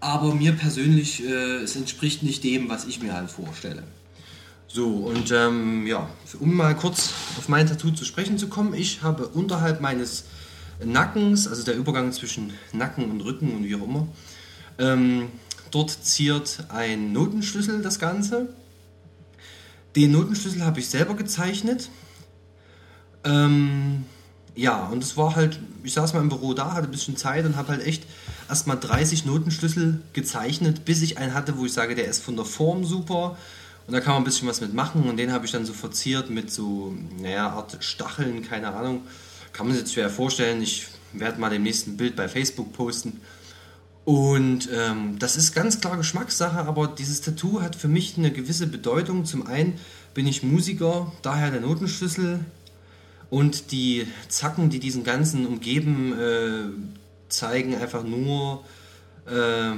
aber 0.00 0.34
mir 0.34 0.52
persönlich, 0.52 1.24
äh, 1.24 1.62
es 1.62 1.76
entspricht 1.76 2.22
nicht 2.22 2.42
dem, 2.44 2.68
was 2.68 2.86
ich 2.86 3.02
mir 3.02 3.14
halt 3.14 3.30
vorstelle. 3.30 3.84
So, 4.66 4.88
und 4.88 5.30
ähm, 5.32 5.86
ja, 5.86 6.08
um 6.40 6.56
mal 6.56 6.74
kurz 6.74 7.10
auf 7.38 7.48
mein 7.48 7.66
Tattoo 7.66 7.90
zu 7.90 8.06
sprechen 8.06 8.38
zu 8.38 8.48
kommen. 8.48 8.72
Ich 8.72 9.02
habe 9.02 9.28
unterhalb 9.28 9.82
meines 9.82 10.24
Nackens, 10.82 11.46
also 11.46 11.62
der 11.62 11.76
Übergang 11.76 12.10
zwischen 12.12 12.54
Nacken 12.72 13.10
und 13.10 13.20
Rücken 13.20 13.54
und 13.54 13.64
wie 13.64 13.76
auch 13.76 13.82
immer, 13.82 14.08
ähm, 14.78 15.28
dort 15.70 15.90
ziert 15.90 16.64
ein 16.70 17.12
Notenschlüssel 17.12 17.82
das 17.82 17.98
Ganze. 17.98 18.48
Den 19.96 20.12
Notenschlüssel 20.12 20.64
habe 20.64 20.80
ich 20.80 20.88
selber 20.88 21.14
gezeichnet. 21.14 21.90
Ähm, 23.24 24.04
ja, 24.54 24.86
und 24.86 25.02
es 25.02 25.16
war 25.16 25.36
halt, 25.36 25.58
ich 25.82 25.92
saß 25.92 26.12
mal 26.12 26.20
im 26.20 26.28
Büro 26.28 26.54
da, 26.54 26.72
hatte 26.72 26.88
ein 26.88 26.90
bisschen 26.90 27.16
Zeit 27.16 27.44
und 27.44 27.56
habe 27.56 27.68
halt 27.68 27.86
echt 27.86 28.04
erstmal 28.48 28.78
30 28.78 29.24
Notenschlüssel 29.24 30.02
gezeichnet, 30.12 30.84
bis 30.84 31.02
ich 31.02 31.18
einen 31.18 31.34
hatte, 31.34 31.56
wo 31.56 31.64
ich 31.64 31.72
sage, 31.72 31.94
der 31.94 32.06
ist 32.06 32.22
von 32.22 32.36
der 32.36 32.44
Form 32.44 32.84
super. 32.84 33.36
Und 33.86 33.94
da 33.94 34.00
kann 34.00 34.12
man 34.12 34.22
ein 34.22 34.24
bisschen 34.24 34.48
was 34.48 34.60
mitmachen 34.60 35.08
und 35.08 35.16
den 35.16 35.32
habe 35.32 35.44
ich 35.44 35.52
dann 35.52 35.64
so 35.64 35.72
verziert 35.72 36.30
mit 36.30 36.52
so, 36.52 36.94
naja, 37.18 37.50
Art 37.50 37.78
Stacheln, 37.80 38.42
keine 38.42 38.72
Ahnung. 38.74 39.02
Kann 39.52 39.66
man 39.66 39.74
sich 39.74 39.82
jetzt 39.82 39.94
schwer 39.94 40.08
vorstellen. 40.08 40.62
Ich 40.62 40.86
werde 41.12 41.40
mal 41.40 41.50
dem 41.50 41.62
nächsten 41.62 41.96
Bild 41.96 42.14
bei 42.14 42.28
Facebook 42.28 42.72
posten. 42.72 43.20
Und 44.04 44.68
ähm, 44.72 45.18
das 45.18 45.36
ist 45.36 45.54
ganz 45.54 45.80
klar 45.80 45.96
Geschmackssache, 45.96 46.58
aber 46.58 46.88
dieses 46.88 47.20
Tattoo 47.20 47.60
hat 47.60 47.76
für 47.76 47.88
mich 47.88 48.18
eine 48.18 48.32
gewisse 48.32 48.66
Bedeutung. 48.66 49.24
Zum 49.24 49.46
einen 49.46 49.78
bin 50.14 50.26
ich 50.26 50.42
Musiker, 50.42 51.12
daher 51.22 51.50
der 51.50 51.60
Notenschlüssel 51.60 52.40
und 53.30 53.70
die 53.70 54.06
Zacken, 54.28 54.70
die 54.70 54.80
diesen 54.80 55.04
ganzen 55.04 55.46
umgeben, 55.46 56.18
äh, 56.18 56.64
zeigen 57.28 57.76
einfach 57.76 58.02
nur, 58.02 58.64
äh, 59.26 59.76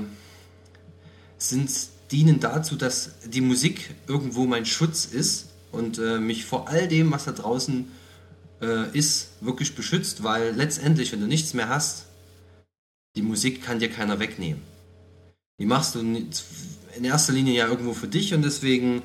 sind, 1.36 1.70
dienen 2.10 2.40
dazu, 2.40 2.76
dass 2.76 3.10
die 3.26 3.40
Musik 3.40 3.94
irgendwo 4.06 4.46
mein 4.46 4.66
Schutz 4.66 5.04
ist 5.04 5.50
und 5.72 5.98
äh, 5.98 6.18
mich 6.18 6.44
vor 6.44 6.68
all 6.68 6.88
dem, 6.88 7.10
was 7.10 7.24
da 7.24 7.32
draußen 7.32 7.88
äh, 8.60 8.96
ist, 8.96 9.30
wirklich 9.40 9.74
beschützt, 9.74 10.22
weil 10.22 10.54
letztendlich, 10.54 11.12
wenn 11.12 11.20
du 11.20 11.26
nichts 11.26 11.54
mehr 11.54 11.68
hast, 11.68 12.03
die 13.16 13.22
Musik 13.22 13.62
kann 13.62 13.78
dir 13.78 13.90
keiner 13.90 14.18
wegnehmen. 14.18 14.62
Die 15.58 15.66
machst 15.66 15.94
du 15.94 16.00
in 16.00 17.04
erster 17.04 17.32
Linie 17.32 17.54
ja 17.54 17.68
irgendwo 17.68 17.94
für 17.94 18.08
dich 18.08 18.34
und 18.34 18.42
deswegen 18.42 19.02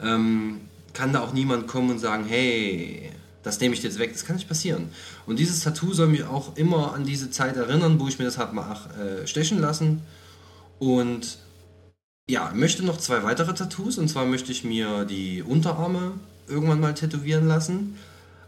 ähm, 0.00 0.60
kann 0.92 1.12
da 1.12 1.20
auch 1.20 1.32
niemand 1.32 1.66
kommen 1.66 1.90
und 1.90 1.98
sagen, 1.98 2.24
hey, 2.26 3.10
das 3.42 3.60
nehme 3.60 3.74
ich 3.74 3.82
jetzt 3.82 3.98
weg. 3.98 4.12
Das 4.12 4.24
kann 4.24 4.36
nicht 4.36 4.48
passieren. 4.48 4.90
Und 5.26 5.38
dieses 5.38 5.60
Tattoo 5.60 5.92
soll 5.92 6.08
mich 6.08 6.24
auch 6.24 6.56
immer 6.56 6.94
an 6.94 7.04
diese 7.04 7.30
Zeit 7.30 7.56
erinnern, 7.56 7.98
wo 8.00 8.08
ich 8.08 8.18
mir 8.18 8.24
das 8.24 8.38
habe 8.38 8.54
mal 8.54 8.76
äh, 8.98 9.26
stechen 9.26 9.58
lassen. 9.58 10.02
Und 10.78 11.38
ja, 12.28 12.52
möchte 12.54 12.84
noch 12.84 12.98
zwei 12.98 13.22
weitere 13.22 13.54
Tattoos. 13.54 13.98
Und 13.98 14.08
zwar 14.08 14.26
möchte 14.26 14.52
ich 14.52 14.64
mir 14.64 15.04
die 15.04 15.42
Unterarme 15.42 16.12
irgendwann 16.48 16.80
mal 16.80 16.94
tätowieren 16.94 17.48
lassen. 17.48 17.96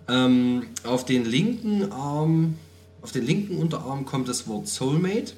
Ähm, 0.08 0.66
auf 0.84 1.04
den 1.04 1.24
linken 1.24 1.90
Arm 1.92 2.58
auf 3.02 3.12
den 3.12 3.26
linken 3.26 3.58
Unterarm 3.58 4.04
kommt 4.04 4.28
das 4.28 4.46
Wort 4.46 4.68
Soulmate. 4.68 5.34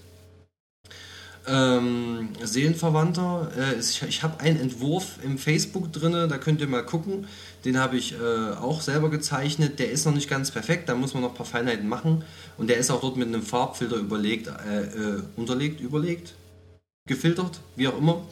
Ähm, 1.46 2.30
Seelenverwandter. 2.42 3.50
Äh, 3.56 3.78
ich 3.78 4.02
ich 4.02 4.22
habe 4.22 4.40
einen 4.40 4.58
Entwurf 4.58 5.18
im 5.22 5.36
Facebook 5.36 5.92
drin, 5.92 6.12
da 6.12 6.38
könnt 6.38 6.60
ihr 6.60 6.68
mal 6.68 6.84
gucken. 6.84 7.26
Den 7.64 7.78
habe 7.78 7.96
ich 7.96 8.14
äh, 8.14 8.52
auch 8.60 8.80
selber 8.80 9.10
gezeichnet. 9.10 9.78
Der 9.78 9.90
ist 9.90 10.06
noch 10.06 10.14
nicht 10.14 10.28
ganz 10.28 10.50
perfekt, 10.50 10.88
da 10.88 10.94
muss 10.94 11.12
man 11.12 11.22
noch 11.22 11.30
ein 11.30 11.36
paar 11.36 11.46
Feinheiten 11.46 11.88
machen. 11.88 12.24
Und 12.56 12.68
der 12.68 12.78
ist 12.78 12.90
auch 12.90 13.00
dort 13.00 13.16
mit 13.16 13.28
einem 13.28 13.42
Farbfilter 13.42 13.96
überlegt, 13.96 14.46
äh, 14.46 14.84
äh 14.84 15.22
unterlegt, 15.36 15.80
überlegt, 15.80 16.34
gefiltert, 17.06 17.60
wie 17.76 17.88
auch 17.88 17.98
immer. 17.98 18.22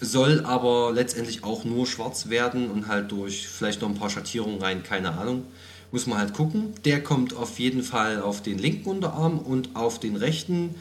Soll 0.00 0.44
aber 0.44 0.92
letztendlich 0.92 1.42
auch 1.44 1.64
nur 1.64 1.86
schwarz 1.86 2.28
werden 2.28 2.70
und 2.70 2.88
halt 2.88 3.12
durch 3.12 3.48
vielleicht 3.48 3.80
noch 3.82 3.88
ein 3.88 3.96
paar 3.96 4.10
Schattierungen 4.10 4.60
rein, 4.60 4.82
keine 4.82 5.12
Ahnung. 5.16 5.44
Muss 5.92 6.06
man 6.06 6.18
halt 6.18 6.34
gucken. 6.34 6.74
Der 6.84 7.02
kommt 7.02 7.34
auf 7.34 7.58
jeden 7.58 7.82
Fall 7.82 8.20
auf 8.20 8.42
den 8.42 8.58
linken 8.58 8.88
Unterarm 8.88 9.38
und 9.38 9.76
auf 9.76 10.00
den 10.00 10.16
rechten 10.16 10.74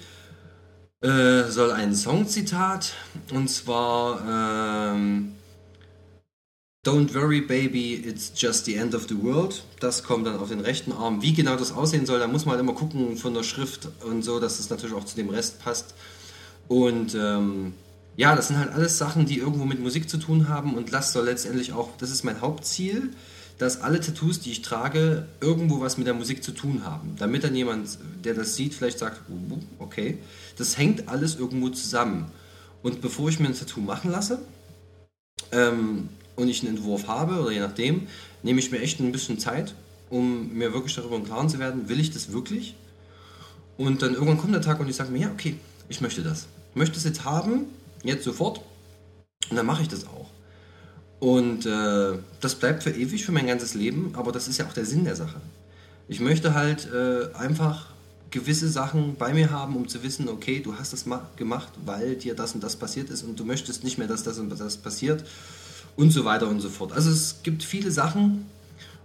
äh, 1.02 1.44
soll 1.50 1.72
ein 1.72 1.96
Songzitat 1.96 2.94
und 3.32 3.50
zwar 3.50 4.96
ähm, 4.96 5.36
Don't 6.86 7.16
worry 7.16 7.42
baby, 7.42 7.96
it's 7.96 8.32
just 8.36 8.66
the 8.66 8.76
end 8.76 8.94
of 8.94 9.08
the 9.10 9.20
world. 9.20 9.64
Das 9.80 10.04
kommt 10.04 10.28
dann 10.28 10.38
auf 10.38 10.50
den 10.50 10.60
rechten 10.60 10.92
Arm. 10.92 11.22
Wie 11.24 11.34
genau 11.34 11.56
das 11.56 11.72
aussehen 11.72 12.06
soll, 12.06 12.20
da 12.20 12.28
muss 12.28 12.46
man 12.46 12.54
halt 12.54 12.62
immer 12.62 12.74
gucken 12.74 13.18
von 13.18 13.34
der 13.34 13.42
Schrift 13.42 13.88
und 14.04 14.22
so, 14.24 14.40
dass 14.40 14.60
es 14.60 14.70
natürlich 14.70 14.96
auch 14.96 15.04
zu 15.04 15.16
dem 15.16 15.30
Rest 15.30 15.60
passt. 15.64 15.96
Und 16.68 17.16
ähm, 17.16 17.74
ja, 18.18 18.36
das 18.36 18.50
sind 18.50 18.60
halt 18.60 18.72
alles 18.72 19.00
Sachen, 19.00 19.26
die 19.26 19.40
irgendwo 19.40 19.66
mit 19.66 19.80
Musik 19.80 20.10
zu 20.10 20.18
tun 20.18 20.48
haben 20.48 20.76
und 20.76 20.94
das 20.94 21.12
soll 21.12 21.26
letztendlich 21.26 21.74
auch, 21.74 21.90
das 21.98 22.12
ist 22.12 22.24
mein 22.24 22.42
Hauptziel, 22.42 23.10
dass 23.58 23.82
alle 23.82 24.00
Tattoos, 24.00 24.40
die 24.40 24.52
ich 24.52 24.62
trage, 24.62 25.28
irgendwo 25.40 25.80
was 25.80 25.98
mit 25.98 26.08
der 26.08 26.14
Musik 26.14 26.44
zu 26.44 26.52
tun 26.52 26.84
haben. 26.84 27.16
Damit 27.18 27.44
dann 27.44 27.56
jemand, 27.56 27.98
der 28.24 28.34
das 28.34 28.56
sieht, 28.56 28.74
vielleicht 28.74 29.00
sagt, 29.00 29.22
oh, 29.30 29.58
okay, 29.80 30.18
das 30.58 30.78
hängt 30.78 31.08
alles 31.08 31.36
irgendwo 31.36 31.70
zusammen. 31.70 32.32
Und 32.84 33.02
bevor 33.02 33.30
ich 33.30 33.40
mir 33.40 33.48
ein 33.48 33.58
Tattoo 33.58 33.80
machen 33.80 34.12
lasse 34.12 34.40
ähm, 35.52 36.10
und 36.36 36.50
ich 36.50 36.62
einen 36.64 36.78
Entwurf 36.78 37.08
habe, 37.08 37.40
oder 37.40 37.52
je 37.52 37.62
nachdem, 37.62 38.08
nehme 38.44 38.60
ich 38.60 38.72
mir 38.72 38.80
echt 38.80 39.00
ein 39.00 39.12
bisschen 39.12 39.40
Zeit, 39.40 39.74
um 40.10 40.54
mir 40.54 40.74
wirklich 40.74 40.96
darüber 40.96 41.16
im 41.16 41.24
Klaren 41.24 41.50
zu 41.50 41.58
werden, 41.60 41.90
will 41.90 42.00
ich 42.00 42.12
das 42.12 42.32
wirklich? 42.32 42.76
Und 43.78 44.02
dann 44.02 44.14
irgendwann 44.14 44.38
kommt 44.38 44.54
der 44.54 44.62
Tag 44.62 44.80
und 44.80 44.90
ich 44.90 44.96
sage 44.96 45.12
mir, 45.12 45.20
ja, 45.20 45.32
okay, 45.32 45.56
ich 45.90 46.02
möchte 46.02 46.22
das. 46.22 46.48
Ich 46.72 46.76
möchte 46.76 46.98
es 46.98 47.04
jetzt 47.04 47.24
haben, 47.24 47.66
jetzt 48.04 48.24
sofort. 48.24 48.62
Und 49.50 49.56
dann 49.58 49.66
mache 49.66 49.82
ich 49.82 49.88
das 49.88 50.08
auch. 50.08 50.30
Und 51.20 51.66
äh, 51.66 52.18
das 52.42 52.56
bleibt 52.56 52.84
für 52.84 52.92
ewig, 52.92 53.26
für 53.26 53.32
mein 53.32 53.48
ganzes 53.48 53.74
Leben, 53.74 54.12
aber 54.16 54.32
das 54.32 54.48
ist 54.48 54.58
ja 54.58 54.66
auch 54.66 54.74
der 54.74 54.86
Sinn 54.86 55.06
der 55.06 55.16
Sache. 55.16 55.40
Ich 56.08 56.20
möchte 56.20 56.54
halt 56.54 56.88
äh, 56.92 57.34
einfach 57.36 57.88
gewisse 58.32 58.68
Sachen 58.68 59.16
bei 59.16 59.34
mir 59.34 59.50
haben, 59.50 59.76
um 59.78 59.88
zu 59.88 60.04
wissen, 60.04 60.28
okay, 60.28 60.60
du 60.60 60.76
hast 60.76 60.92
das 60.92 61.06
gemacht, 61.38 61.70
weil 61.86 62.16
dir 62.16 62.36
das 62.36 62.54
und 62.54 62.62
das 62.64 62.76
passiert 62.76 63.10
ist 63.10 63.24
und 63.24 63.40
du 63.40 63.46
möchtest 63.46 63.84
nicht 63.84 63.98
mehr, 63.98 64.08
dass 64.08 64.24
das 64.24 64.40
und 64.40 64.50
das 64.50 64.78
passiert 64.78 65.24
und 65.96 66.12
so 66.12 66.26
weiter 66.26 66.50
und 66.50 66.60
so 66.60 66.70
fort. 66.70 66.92
Also 66.92 67.10
es 67.10 67.38
gibt 67.44 67.64
viele 67.64 67.92
Sachen 67.92 68.46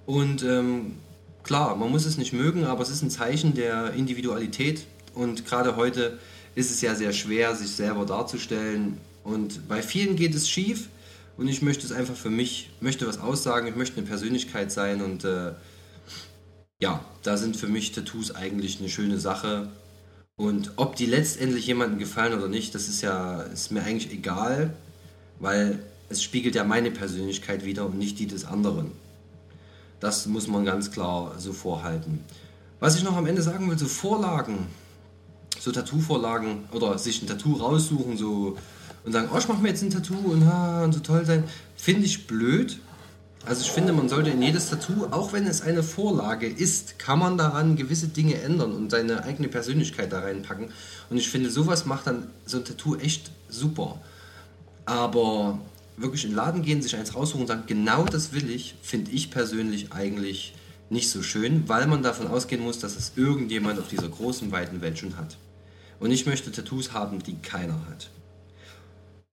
und 0.05 0.43
ähm, 0.43 0.97
klar, 1.45 1.77
man 1.77 1.91
muss 1.91 2.07
es 2.07 2.19
nicht 2.19 2.33
mögen, 2.33 2.65
aber 2.65 2.83
es 2.83 2.91
ist 2.91 3.03
ein 3.03 3.11
Zeichen 3.11 3.55
der 3.55 3.93
Individualität 3.93 4.85
und 5.15 5.47
gerade 5.47 5.77
heute 5.77 6.19
ist 6.57 6.73
es 6.73 6.81
ja 6.81 6.97
sehr 6.97 7.13
schwer, 7.13 7.55
sich 7.55 7.71
selber 7.71 8.05
darzustellen 8.05 8.99
und 9.23 9.69
bei 9.69 9.81
vielen 9.81 10.17
geht 10.17 10.35
es 10.35 10.51
schief 10.51 10.89
und 11.37 11.49
ich 11.49 11.63
möchte 11.63 11.87
es 11.87 11.93
einfach 11.93 12.17
für 12.17 12.31
mich, 12.31 12.71
möchte 12.81 13.07
was 13.07 13.19
aussagen, 13.19 13.67
ich 13.67 13.77
möchte 13.77 13.99
eine 13.99 14.07
Persönlichkeit 14.07 14.71
sein 14.73 15.03
und 15.03 15.25
äh, 15.25 15.53
ja, 16.81 17.05
da 17.23 17.37
sind 17.37 17.57
für 17.57 17.69
mich 17.69 17.93
Tattoos 17.93 18.35
eigentlich 18.35 18.81
eine 18.81 18.89
schöne 18.89 19.19
Sache. 19.19 19.69
Und 20.37 20.73
ob 20.77 20.97
die 20.97 21.07
letztendlich 21.07 21.67
jemandem 21.67 21.99
gefallen 21.99 22.33
oder 22.33 22.49
nicht, 22.49 22.75
das 22.75 22.89
ist 22.89 23.03
ja, 23.03 23.43
ist 23.43 23.71
mir 23.71 23.83
eigentlich 23.83 24.11
egal, 24.11 24.73
weil 25.39 25.79
es 26.09 26.23
spiegelt 26.23 26.55
ja 26.55 26.65
meine 26.65 26.91
Persönlichkeit 26.91 27.65
wieder 27.65 27.87
und 27.87 27.99
nicht 27.99 28.19
die 28.19 28.27
des 28.27 28.45
anderen. 28.45 28.93
Das 30.01 30.27
muss 30.27 30.49
man 30.49 30.65
ganz 30.65 30.91
klar 30.91 31.35
so 31.39 31.53
vorhalten. 31.53 32.25
Was 32.81 32.97
ich 32.97 33.05
noch 33.05 33.17
am 33.17 33.27
Ende 33.27 33.43
sagen 33.43 33.69
will, 33.69 33.79
so 33.79 33.87
Vorlagen, 33.87 34.67
so 35.59 35.71
Tattoo-Vorlagen 35.71 36.65
oder 36.73 36.97
sich 36.99 37.23
ein 37.23 37.27
Tattoo 37.27 37.53
raussuchen, 37.53 38.17
so 38.17 38.57
und 39.05 39.13
sagen, 39.13 39.29
oh, 39.33 39.39
ich 39.39 39.49
mache 39.49 39.63
mir 39.63 39.69
jetzt 39.69 39.83
ein 39.83 39.91
Tattoo 39.91 40.19
und, 40.31 40.47
ha, 40.47 40.85
und 40.85 40.93
so 40.93 41.01
toll 41.01 41.25
sein, 41.25 41.45
finde 41.77 42.07
ich 42.07 42.27
blöd. 42.27 42.79
Also 43.47 43.63
ich 43.63 43.71
finde, 43.71 43.95
man 43.95 44.09
sollte 44.11 44.31
in 44.31 44.43
jedes 44.43 44.69
Tattoo, 44.69 45.07
auch 45.11 45.33
wenn 45.33 45.47
es 45.47 45.63
eine 45.63 45.83
Vorlage 45.83 46.47
ist, 46.47 46.99
kann 46.99 47.19
man 47.19 47.39
daran 47.39 47.77
gewisse 47.77 48.09
Dinge 48.09 48.41
ändern 48.43 48.73
und 48.73 48.91
seine 48.91 49.25
eigene 49.25 49.49
Persönlichkeit 49.49 50.13
da 50.13 50.21
reinpacken. 50.21 50.69
Und 51.09 51.17
ich 51.17 51.31
finde, 51.31 51.51
sowas 51.51 51.87
macht 51.87 52.07
dann 52.07 52.27
so 52.45 52.59
ein 52.59 52.65
Tattoo 52.67 52.97
echt 52.97 53.31
super. 53.49 53.99
Aber 54.85 55.59
wirklich 55.97 56.25
in 56.25 56.31
den 56.31 56.37
Laden 56.37 56.63
gehen, 56.63 56.83
sich 56.83 56.97
eins 56.97 57.15
raussuchen 57.15 57.43
und 57.43 57.47
sagen, 57.47 57.65
genau 57.67 58.05
das 58.05 58.33
will 58.33 58.51
ich, 58.51 58.75
finde 58.83 59.11
ich 59.11 59.31
persönlich 59.31 59.93
eigentlich 59.93 60.55
nicht 60.91 61.09
so 61.09 61.23
schön, 61.23 61.69
weil 61.69 61.87
man 61.87 62.03
davon 62.03 62.27
ausgehen 62.27 62.63
muss, 62.63 62.79
dass 62.79 62.97
es 62.97 63.13
irgendjemand 63.17 63.79
auf 63.79 63.89
dieser 63.89 64.09
großen, 64.09 64.51
weiten 64.53 64.81
Welt 64.81 64.99
schon 64.99 65.17
hat. 65.17 65.39
Und 65.99 66.11
ich 66.11 66.27
möchte 66.27 66.51
Tattoos 66.51 66.93
haben, 66.93 67.23
die 67.23 67.37
keiner 67.37 67.79
hat. 67.89 68.11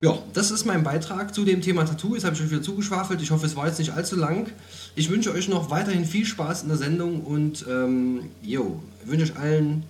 Ja, 0.04 0.16
das 0.34 0.52
ist 0.52 0.66
mein 0.66 0.84
Beitrag 0.84 1.34
zu 1.34 1.44
dem 1.44 1.62
Thema 1.62 1.84
Tattoo. 1.84 2.14
Jetzt 2.14 2.24
habe 2.24 2.36
ich 2.36 2.42
euch 2.44 2.52
wieder 2.52 2.62
zugeschwafelt. 2.62 3.20
Ich 3.24 3.32
hoffe, 3.32 3.48
es 3.48 3.56
war 3.56 3.66
jetzt 3.66 3.80
nicht 3.80 3.94
allzu 3.94 4.16
lang. 4.16 4.52
Ich 4.96 5.10
wünsche 5.10 5.32
euch 5.32 5.50
noch 5.50 5.72
weiterhin 5.72 6.06
viel 6.06 6.24
Spaß 6.24 6.62
in 6.62 6.68
der 6.68 6.78
Sendung 6.78 7.22
und 7.22 7.66
ähm, 7.68 8.30
jo, 8.44 8.80
wünsche 9.06 9.26
euch 9.26 9.40
allen 9.40 9.84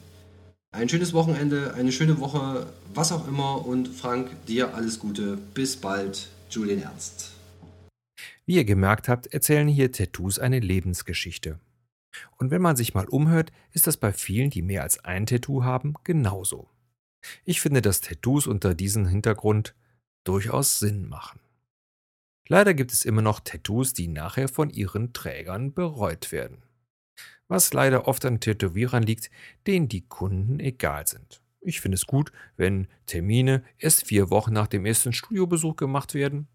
ein 0.71 0.87
schönes 0.87 1.11
Wochenende, 1.11 1.73
eine 1.73 1.91
schöne 1.91 2.21
Woche, 2.21 2.67
was 2.93 3.11
auch 3.11 3.27
immer. 3.27 3.65
Und 3.65 3.89
Frank, 3.89 4.29
dir 4.47 4.75
alles 4.75 4.99
Gute. 4.99 5.37
Bis 5.53 5.75
bald, 5.75 6.29
Julian 6.49 6.83
Ernst. 6.83 7.33
Wie 8.45 8.55
ihr 8.55 8.65
gemerkt 8.65 9.09
habt, 9.09 9.27
erzählen 9.27 9.67
hier 9.67 9.91
Tattoos 9.91 10.39
eine 10.39 10.61
Lebensgeschichte. 10.61 11.59
Und 12.37 12.49
wenn 12.49 12.61
man 12.61 12.77
sich 12.77 12.93
mal 12.93 13.09
umhört, 13.09 13.51
ist 13.73 13.87
das 13.87 13.97
bei 13.97 14.13
vielen, 14.13 14.51
die 14.51 14.61
mehr 14.61 14.83
als 14.83 15.03
ein 15.03 15.25
Tattoo 15.25 15.65
haben, 15.65 15.95
genauso. 16.05 16.69
Ich 17.43 17.59
finde, 17.59 17.81
dass 17.81 17.99
Tattoos 17.99 18.47
unter 18.47 18.73
diesem 18.73 19.05
Hintergrund 19.05 19.75
durchaus 20.27 20.79
Sinn 20.79 21.07
machen. 21.07 21.39
Leider 22.49 22.73
gibt 22.73 22.93
es 22.93 23.05
immer 23.05 23.21
noch 23.21 23.39
Tattoos, 23.39 23.93
die 23.93 24.07
nachher 24.07 24.47
von 24.47 24.69
ihren 24.69 25.13
Trägern 25.13 25.73
bereut 25.73 26.31
werden. 26.31 26.63
Was 27.47 27.73
leider 27.73 28.07
oft 28.07 28.25
an 28.25 28.39
Tätowierern 28.39 29.03
liegt, 29.03 29.29
denen 29.67 29.87
die 29.87 30.07
Kunden 30.07 30.59
egal 30.59 31.07
sind. 31.07 31.41
Ich 31.61 31.81
finde 31.81 31.95
es 31.95 32.05
gut, 32.05 32.31
wenn 32.55 32.87
Termine 33.05 33.63
erst 33.77 34.05
vier 34.05 34.29
Wochen 34.29 34.53
nach 34.53 34.67
dem 34.67 34.85
ersten 34.85 35.11
Studiobesuch 35.11 35.75
gemacht 35.75 36.13
werden, 36.13 36.47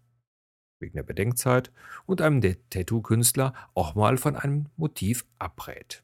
wegen 0.79 0.95
der 0.95 1.03
Bedenkzeit, 1.03 1.71
und 2.05 2.21
einem 2.21 2.41
der 2.41 2.57
Tattoo-Künstler 2.69 3.53
auch 3.73 3.95
mal 3.95 4.17
von 4.17 4.35
einem 4.35 4.69
Motiv 4.75 5.25
abrät. 5.37 6.03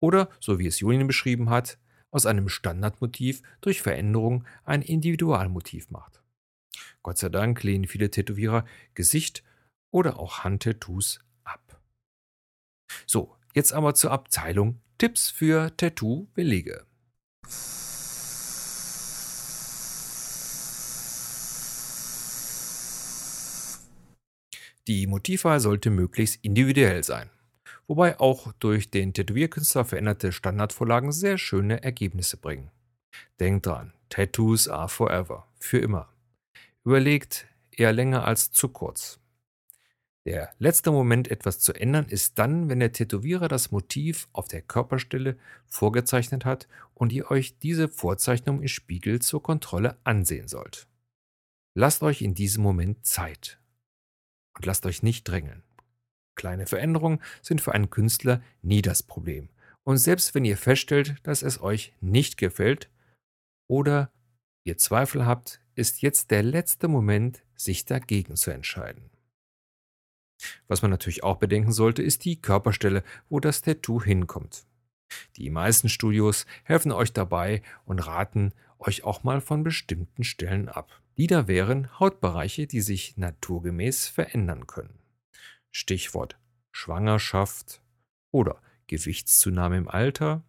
Oder, 0.00 0.28
so 0.40 0.58
wie 0.58 0.66
es 0.66 0.80
Julien 0.80 1.06
beschrieben 1.06 1.48
hat, 1.50 1.78
aus 2.10 2.26
einem 2.26 2.48
Standardmotiv 2.48 3.42
durch 3.60 3.82
Veränderung 3.82 4.44
ein 4.64 4.82
Individualmotiv 4.82 5.90
macht. 5.90 6.22
Gott 7.02 7.18
sei 7.18 7.28
Dank 7.28 7.62
lehnen 7.62 7.86
viele 7.86 8.10
Tätowierer 8.10 8.64
Gesicht 8.94 9.42
oder 9.90 10.18
auch 10.18 10.44
Handtattoos 10.44 11.20
ab. 11.44 11.80
So, 13.06 13.36
jetzt 13.54 13.72
aber 13.72 13.94
zur 13.94 14.12
Abteilung 14.12 14.80
Tipps 14.98 15.30
für 15.30 15.76
Tattoo-Belege. 15.76 16.86
Die 24.86 25.08
Motivwahl 25.08 25.58
sollte 25.58 25.90
möglichst 25.90 26.44
individuell 26.44 27.02
sein, 27.02 27.28
wobei 27.88 28.20
auch 28.20 28.52
durch 28.60 28.88
den 28.90 29.12
Tätowierkünstler 29.12 29.84
veränderte 29.84 30.30
Standardvorlagen 30.30 31.10
sehr 31.10 31.38
schöne 31.38 31.82
Ergebnisse 31.82 32.36
bringen. 32.36 32.70
Denkt 33.40 33.66
dran, 33.66 33.92
Tattoos 34.10 34.68
are 34.68 34.88
forever, 34.88 35.48
für 35.58 35.78
immer. 35.78 36.08
Überlegt 36.86 37.48
eher 37.72 37.92
länger 37.92 38.24
als 38.26 38.52
zu 38.52 38.68
kurz. 38.68 39.18
Der 40.24 40.54
letzte 40.60 40.92
Moment, 40.92 41.28
etwas 41.28 41.58
zu 41.58 41.72
ändern, 41.72 42.06
ist 42.06 42.38
dann, 42.38 42.68
wenn 42.68 42.78
der 42.78 42.92
Tätowierer 42.92 43.48
das 43.48 43.72
Motiv 43.72 44.28
auf 44.32 44.46
der 44.46 44.62
Körperstelle 44.62 45.36
vorgezeichnet 45.66 46.44
hat 46.44 46.68
und 46.94 47.12
ihr 47.12 47.28
euch 47.28 47.58
diese 47.58 47.88
Vorzeichnung 47.88 48.62
im 48.62 48.68
Spiegel 48.68 49.20
zur 49.20 49.42
Kontrolle 49.42 49.98
ansehen 50.04 50.46
sollt. 50.46 50.86
Lasst 51.74 52.04
euch 52.04 52.22
in 52.22 52.36
diesem 52.36 52.62
Moment 52.62 53.04
Zeit 53.04 53.58
und 54.56 54.64
lasst 54.64 54.86
euch 54.86 55.02
nicht 55.02 55.24
drängeln. 55.24 55.64
Kleine 56.36 56.66
Veränderungen 56.66 57.20
sind 57.42 57.60
für 57.60 57.72
einen 57.72 57.90
Künstler 57.90 58.44
nie 58.62 58.80
das 58.80 59.02
Problem. 59.02 59.48
Und 59.82 59.96
selbst 59.96 60.36
wenn 60.36 60.44
ihr 60.44 60.56
feststellt, 60.56 61.16
dass 61.24 61.42
es 61.42 61.60
euch 61.60 61.94
nicht 62.00 62.36
gefällt 62.36 62.88
oder 63.66 64.12
ihr 64.62 64.78
Zweifel 64.78 65.26
habt, 65.26 65.60
ist 65.76 66.00
jetzt 66.00 66.30
der 66.30 66.42
letzte 66.42 66.88
Moment, 66.88 67.42
sich 67.54 67.84
dagegen 67.84 68.34
zu 68.34 68.50
entscheiden. 68.50 69.10
Was 70.68 70.82
man 70.82 70.90
natürlich 70.90 71.22
auch 71.22 71.36
bedenken 71.36 71.72
sollte, 71.72 72.02
ist 72.02 72.24
die 72.24 72.40
Körperstelle, 72.40 73.04
wo 73.28 73.40
das 73.40 73.62
Tattoo 73.62 74.02
hinkommt. 74.02 74.66
Die 75.36 75.50
meisten 75.50 75.88
Studios 75.88 76.46
helfen 76.64 76.92
euch 76.92 77.12
dabei 77.12 77.62
und 77.84 78.00
raten 78.00 78.52
euch 78.78 79.04
auch 79.04 79.22
mal 79.22 79.40
von 79.40 79.62
bestimmten 79.62 80.24
Stellen 80.24 80.68
ab. 80.68 81.02
Die 81.16 81.26
da 81.26 81.46
wären 81.46 81.98
Hautbereiche, 81.98 82.66
die 82.66 82.80
sich 82.80 83.16
naturgemäß 83.16 84.08
verändern 84.08 84.66
können. 84.66 84.98
Stichwort 85.70 86.38
Schwangerschaft 86.72 87.80
oder 88.32 88.60
Gewichtszunahme 88.86 89.78
im 89.78 89.88
Alter. 89.88 90.42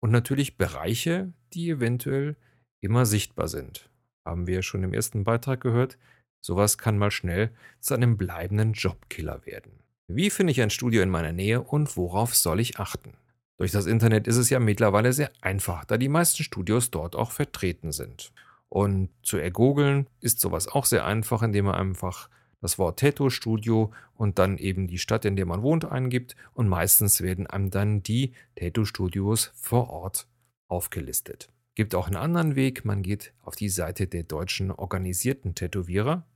Und 0.00 0.10
natürlich 0.10 0.58
Bereiche, 0.58 1.32
die 1.54 1.70
eventuell 1.70 2.36
immer 2.80 3.06
sichtbar 3.06 3.48
sind 3.48 3.87
haben 4.28 4.46
wir 4.46 4.62
schon 4.62 4.82
im 4.82 4.94
ersten 4.94 5.24
Beitrag 5.24 5.60
gehört, 5.60 5.98
sowas 6.40 6.78
kann 6.78 6.98
mal 6.98 7.10
schnell 7.10 7.50
zu 7.80 7.94
einem 7.94 8.16
bleibenden 8.16 8.72
Jobkiller 8.72 9.44
werden. 9.46 9.72
Wie 10.06 10.30
finde 10.30 10.52
ich 10.52 10.62
ein 10.62 10.70
Studio 10.70 11.02
in 11.02 11.10
meiner 11.10 11.32
Nähe 11.32 11.60
und 11.60 11.96
worauf 11.96 12.34
soll 12.34 12.60
ich 12.60 12.78
achten? 12.78 13.14
Durch 13.58 13.72
das 13.72 13.86
Internet 13.86 14.28
ist 14.28 14.36
es 14.36 14.50
ja 14.50 14.60
mittlerweile 14.60 15.12
sehr 15.12 15.30
einfach, 15.40 15.84
da 15.84 15.98
die 15.98 16.08
meisten 16.08 16.44
Studios 16.44 16.90
dort 16.90 17.16
auch 17.16 17.32
vertreten 17.32 17.92
sind. 17.92 18.32
Und 18.68 19.10
zu 19.22 19.36
ergoogeln 19.38 20.06
ist 20.20 20.40
sowas 20.40 20.68
auch 20.68 20.84
sehr 20.84 21.04
einfach, 21.04 21.42
indem 21.42 21.66
man 21.66 21.74
einfach 21.74 22.28
das 22.60 22.78
Wort 22.78 23.00
Tattoo-Studio 23.00 23.92
und 24.14 24.38
dann 24.38 24.58
eben 24.58 24.86
die 24.86 24.98
Stadt, 24.98 25.24
in 25.24 25.36
der 25.36 25.46
man 25.46 25.62
wohnt, 25.62 25.84
eingibt 25.84 26.36
und 26.54 26.68
meistens 26.68 27.20
werden 27.20 27.46
einem 27.46 27.70
dann 27.70 28.02
die 28.02 28.32
Tattoo-Studios 28.56 29.52
vor 29.54 29.90
Ort 29.90 30.28
aufgelistet. 30.68 31.48
Gibt 31.78 31.94
auch 31.94 32.08
einen 32.08 32.16
anderen 32.16 32.56
Weg. 32.56 32.84
Man 32.84 33.04
geht 33.04 33.32
auf 33.40 33.54
die 33.54 33.68
Seite 33.68 34.08
der 34.08 34.24
deutschen 34.24 34.72
organisierten 34.72 35.54
Tätowierer. 35.54 36.26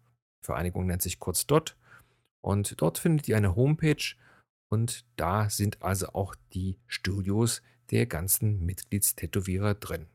Vereinigung 0.41 0.87
nennt 0.87 1.03
sich 1.03 1.19
kurz 1.19 1.49
DOT. 1.49 1.77
Und 2.41 2.81
dort 2.81 2.99
findet 2.99 3.27
ihr 3.27 3.37
eine 3.37 3.57
Homepage 3.57 4.15
und 4.69 5.05
da 5.17 5.51
sind 5.51 5.83
also 5.83 6.11
auch 6.11 6.37
die 6.55 6.79
Studios 6.87 7.61
der 7.91 8.07
ganzen 8.07 8.65
Mitgliedstätowierer 8.65 9.75
drin. 9.75 10.07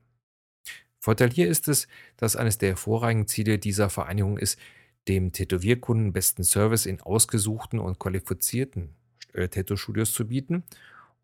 Vorteil 0.97 1.29
hier 1.29 1.49
ist 1.49 1.67
es, 1.67 1.89
dass 2.15 2.37
eines 2.37 2.57
der 2.57 2.77
vorrangigen 2.77 3.27
Ziele 3.27 3.59
dieser 3.59 3.89
Vereinigung 3.89 4.37
ist, 4.37 4.57
dem 5.09 5.33
Tätowierkunden 5.33 6.13
besten 6.13 6.45
Service 6.45 6.85
in 6.85 7.01
ausgesuchten 7.01 7.79
und 7.79 7.99
qualifizierten 7.99 8.95
äh, 9.33 9.49
Tattoo-Studios 9.49 10.13
zu 10.13 10.25
bieten 10.29 10.63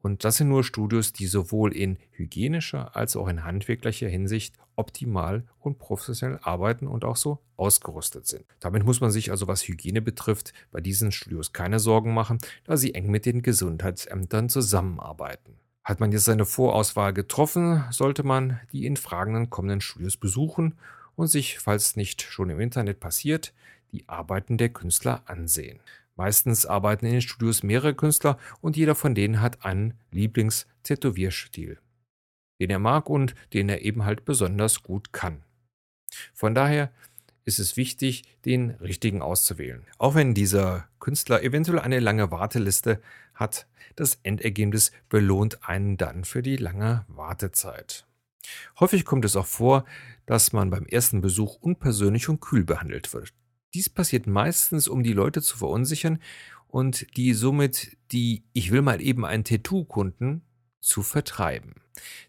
und 0.03 0.25
das 0.25 0.35
sind 0.35 0.49
nur 0.49 0.65
Studios, 0.65 1.13
die 1.13 1.27
sowohl 1.27 1.73
in 1.73 1.97
hygienischer 2.11 2.93
als 2.93 3.15
auch 3.15 3.29
in 3.29 3.45
handwerklicher 3.45 4.09
Hinsicht 4.09 4.53
optimal 4.75 5.45
und 5.61 5.79
professionell 5.79 6.39
arbeiten 6.43 6.87
und 6.87 7.05
auch 7.05 7.15
so 7.15 7.39
ausgerüstet 7.55 8.27
sind. 8.27 8.43
Damit 8.59 8.83
muss 8.83 8.99
man 8.99 9.11
sich 9.11 9.31
also, 9.31 9.47
was 9.47 9.65
Hygiene 9.65 10.01
betrifft, 10.01 10.53
bei 10.73 10.81
diesen 10.81 11.13
Studios 11.13 11.53
keine 11.53 11.79
Sorgen 11.79 12.13
machen, 12.13 12.39
da 12.65 12.75
sie 12.75 12.93
eng 12.93 13.09
mit 13.09 13.25
den 13.25 13.43
Gesundheitsämtern 13.43 14.49
zusammenarbeiten. 14.49 15.55
Hat 15.85 16.01
man 16.01 16.11
jetzt 16.11 16.25
seine 16.25 16.45
Vorauswahl 16.45 17.13
getroffen, 17.13 17.85
sollte 17.89 18.23
man 18.23 18.59
die 18.73 18.85
in 18.85 18.97
fragenden 18.97 19.49
kommenden 19.49 19.79
Studios 19.79 20.17
besuchen 20.17 20.75
und 21.15 21.27
sich, 21.27 21.59
falls 21.59 21.95
nicht 21.95 22.21
schon 22.21 22.49
im 22.49 22.59
Internet 22.59 22.99
passiert, 22.99 23.53
die 23.93 24.09
Arbeiten 24.09 24.57
der 24.57 24.69
Künstler 24.69 25.21
ansehen. 25.27 25.79
Meistens 26.15 26.65
arbeiten 26.65 27.05
in 27.05 27.13
den 27.13 27.21
Studios 27.21 27.63
mehrere 27.63 27.95
Künstler 27.95 28.37
und 28.61 28.77
jeder 28.77 28.95
von 28.95 29.15
denen 29.15 29.41
hat 29.41 29.65
einen 29.65 29.95
Lieblings-Tätowierstil, 30.11 31.79
den 32.59 32.69
er 32.69 32.79
mag 32.79 33.09
und 33.09 33.33
den 33.53 33.69
er 33.69 33.81
eben 33.81 34.05
halt 34.05 34.25
besonders 34.25 34.83
gut 34.83 35.11
kann. 35.11 35.43
Von 36.33 36.53
daher 36.53 36.91
ist 37.45 37.59
es 37.59 37.75
wichtig, 37.75 38.23
den 38.45 38.71
richtigen 38.71 39.21
auszuwählen. 39.21 39.85
Auch 39.97 40.15
wenn 40.15 40.33
dieser 40.33 40.87
Künstler 40.99 41.43
eventuell 41.43 41.79
eine 41.79 41.99
lange 41.99 42.31
Warteliste 42.31 43.01
hat, 43.33 43.67
das 43.95 44.19
Endergebnis 44.23 44.91
belohnt 45.09 45.67
einen 45.67 45.97
dann 45.97 46.23
für 46.25 46.41
die 46.41 46.57
lange 46.57 47.05
Wartezeit. 47.07 48.05
Häufig 48.79 49.05
kommt 49.05 49.25
es 49.25 49.35
auch 49.35 49.45
vor, 49.45 49.85
dass 50.25 50.53
man 50.53 50.69
beim 50.69 50.85
ersten 50.85 51.21
Besuch 51.21 51.55
unpersönlich 51.55 52.29
und 52.29 52.39
kühl 52.39 52.63
behandelt 52.63 53.13
wird. 53.13 53.33
Dies 53.73 53.89
passiert 53.89 54.27
meistens, 54.27 54.87
um 54.87 55.03
die 55.03 55.13
Leute 55.13 55.41
zu 55.41 55.57
verunsichern 55.57 56.19
und 56.67 57.17
die 57.17 57.33
somit 57.33 57.97
die 58.11 58.43
Ich 58.53 58.71
will 58.71 58.81
mal 58.81 59.01
eben 59.01 59.25
ein 59.25 59.43
Tattoo-Kunden 59.43 60.41
zu 60.79 61.01
vertreiben. 61.01 61.75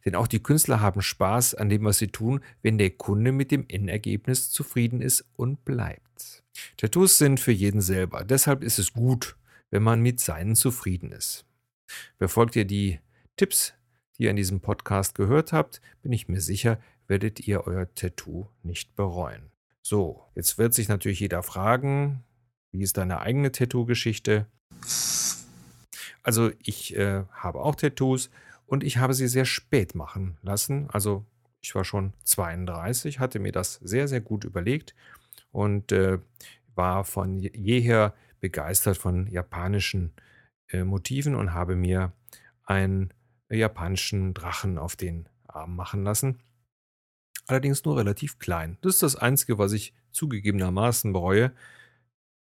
Denn 0.05 0.15
auch 0.15 0.27
die 0.27 0.43
Künstler 0.43 0.81
haben 0.81 1.03
Spaß 1.03 1.55
an 1.55 1.69
dem, 1.69 1.85
was 1.85 1.99
sie 1.99 2.09
tun, 2.09 2.41
wenn 2.63 2.79
der 2.79 2.91
Kunde 2.91 3.33
mit 3.33 3.51
dem 3.51 3.65
Endergebnis 3.69 4.51
zufrieden 4.51 5.01
ist 5.01 5.25
und 5.37 5.65
bleibt. 5.65 6.43
Tattoos 6.77 7.19
sind 7.19 7.41
für 7.41 7.53
jeden 7.53 7.81
selber, 7.81 8.25
deshalb 8.25 8.63
ist 8.63 8.79
es 8.79 8.93
gut, 8.93 9.37
wenn 9.71 9.83
man 9.83 10.01
mit 10.01 10.21
seinen 10.21 10.55
zufrieden 10.55 11.11
ist. 11.11 11.45
Befolgt 12.19 12.55
ihr 12.57 12.65
die 12.65 13.01
Tipps, 13.37 13.75
die 14.17 14.25
ihr 14.25 14.31
in 14.31 14.37
diesem 14.37 14.61
Podcast 14.61 15.15
gehört 15.15 15.53
habt, 15.53 15.81
bin 16.03 16.13
ich 16.13 16.29
mir 16.29 16.41
sicher, 16.41 16.79
werdet 17.09 17.41
ihr 17.41 17.67
euer 17.67 17.93
Tattoo 17.95 18.47
nicht 18.63 18.95
bereuen. 18.95 19.54
So, 19.87 20.25
jetzt 20.35 20.57
wird 20.57 20.73
sich 20.73 20.89
natürlich 20.89 21.21
jeder 21.21 21.43
fragen, 21.43 22.25
wie 22.73 22.83
ist 22.83 22.97
deine 22.97 23.21
eigene 23.21 23.53
Tattoo-Geschichte? 23.53 24.47
Also 26.23 26.51
ich 26.63 26.97
äh, 26.97 27.25
habe 27.33 27.61
auch 27.61 27.75
Tattoos 27.75 28.31
und 28.65 28.83
ich 28.83 28.97
habe 28.97 29.13
sie 29.13 29.29
sehr 29.29 29.45
spät 29.45 29.95
machen 29.95 30.39
lassen. 30.41 30.89
Also 30.91 31.27
ich 31.61 31.75
war 31.75 31.85
schon 31.85 32.15
32, 32.25 33.19
hatte 33.19 33.39
mir 33.39 33.53
das 33.53 33.75
sehr, 33.75 34.09
sehr 34.09 34.23
gut 34.23 34.45
überlegt 34.45 34.95
und 35.53 35.93
äh, 35.93 36.19
war 36.75 37.05
von 37.05 37.39
jeher 37.39 38.15
begeistert 38.41 38.97
von 38.97 39.27
japanischen 39.27 40.15
äh, 40.69 40.83
Motiven 40.83 41.35
und 41.35 41.53
habe 41.53 41.77
mir 41.77 42.15
einen 42.65 43.13
japanischen 43.51 44.33
Drachen 44.33 44.79
auf 44.79 44.97
den 44.97 45.29
Arm 45.47 45.77
machen 45.77 46.05
lassen 46.05 46.41
allerdings 47.47 47.85
nur 47.85 47.97
relativ 47.97 48.39
klein. 48.39 48.79
Das 48.81 48.95
ist 48.95 49.03
das 49.03 49.17
Einzige, 49.17 49.59
was 49.59 49.73
ich 49.73 49.95
zugegebenermaßen 50.13 51.13
bereue. 51.13 51.53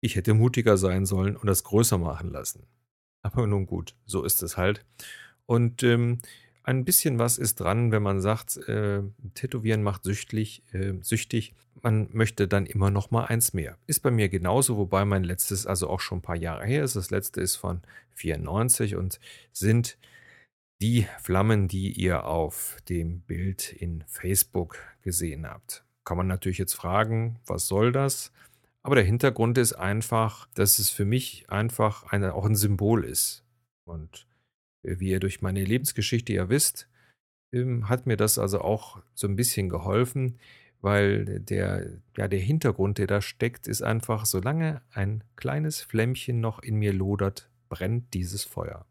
Ich 0.01 0.15
hätte 0.15 0.33
mutiger 0.33 0.77
sein 0.77 1.05
sollen 1.05 1.35
und 1.35 1.47
das 1.47 1.63
größer 1.63 1.97
machen 1.97 2.29
lassen. 2.29 2.67
Aber 3.21 3.47
nun 3.47 3.65
gut, 3.65 3.95
so 4.05 4.23
ist 4.23 4.43
es 4.43 4.55
halt. 4.55 4.85
Und 5.45 5.83
ähm, 5.83 6.19
ein 6.63 6.83
bisschen 6.83 7.19
was 7.19 7.37
ist 7.37 7.59
dran, 7.59 7.91
wenn 7.91 8.01
man 8.01 8.21
sagt, 8.21 8.57
äh, 8.67 9.03
Tätowieren 9.35 9.83
macht 9.83 10.03
süchtlich, 10.03 10.63
äh, 10.73 10.93
süchtig. 11.01 11.53
Man 11.81 12.09
möchte 12.11 12.47
dann 12.47 12.65
immer 12.65 12.89
noch 12.89 13.11
mal 13.11 13.25
eins 13.25 13.53
mehr. 13.53 13.77
Ist 13.85 14.01
bei 14.01 14.09
mir 14.09 14.29
genauso, 14.29 14.77
wobei 14.77 15.05
mein 15.05 15.23
letztes 15.23 15.67
also 15.67 15.89
auch 15.89 15.99
schon 15.99 16.19
ein 16.19 16.23
paar 16.23 16.35
Jahre 16.35 16.65
her 16.65 16.83
ist. 16.83 16.95
Das 16.95 17.11
letzte 17.11 17.41
ist 17.41 17.55
von 17.55 17.81
94 18.13 18.95
und 18.95 19.19
sind 19.51 19.97
die 20.81 21.07
Flammen, 21.21 21.67
die 21.67 21.91
ihr 21.91 22.25
auf 22.25 22.77
dem 22.89 23.21
Bild 23.21 23.71
in 23.71 24.03
Facebook 24.07 24.77
gesehen 25.01 25.47
habt. 25.47 25.85
Kann 26.03 26.17
man 26.17 26.27
natürlich 26.27 26.57
jetzt 26.57 26.73
fragen, 26.73 27.39
was 27.45 27.67
soll 27.67 27.91
das? 27.91 28.31
Aber 28.83 28.95
der 28.95 29.03
Hintergrund 29.03 29.57
ist 29.57 29.73
einfach, 29.73 30.47
dass 30.53 30.77
es 30.77 30.91
für 30.91 31.05
mich 31.05 31.49
einfach 31.49 32.03
eine, 32.11 32.35
auch 32.35 32.45
ein 32.45 32.55
Symbol 32.55 33.03
ist. 33.03 33.43
Und 33.85 34.27
wie 34.83 35.09
ihr 35.09 35.19
durch 35.19 35.41
meine 35.41 35.63
Lebensgeschichte 35.63 36.33
ja 36.33 36.49
wisst, 36.49 36.87
ähm, 37.51 37.89
hat 37.89 38.05
mir 38.05 38.17
das 38.17 38.37
also 38.37 38.61
auch 38.61 39.01
so 39.15 39.27
ein 39.27 39.35
bisschen 39.35 39.69
geholfen, 39.69 40.37
weil 40.81 41.39
der, 41.39 41.97
ja, 42.15 42.27
der 42.27 42.39
Hintergrund, 42.39 42.99
der 42.99 43.07
da 43.07 43.21
steckt, 43.21 43.67
ist 43.67 43.81
einfach, 43.81 44.25
solange 44.25 44.83
ein 44.91 45.23
kleines 45.35 45.81
Flämmchen 45.81 46.39
noch 46.39 46.59
in 46.59 46.75
mir 46.75 46.93
lodert, 46.93 47.49
brennt 47.69 48.13
dieses 48.13 48.43
Feuer. 48.43 48.85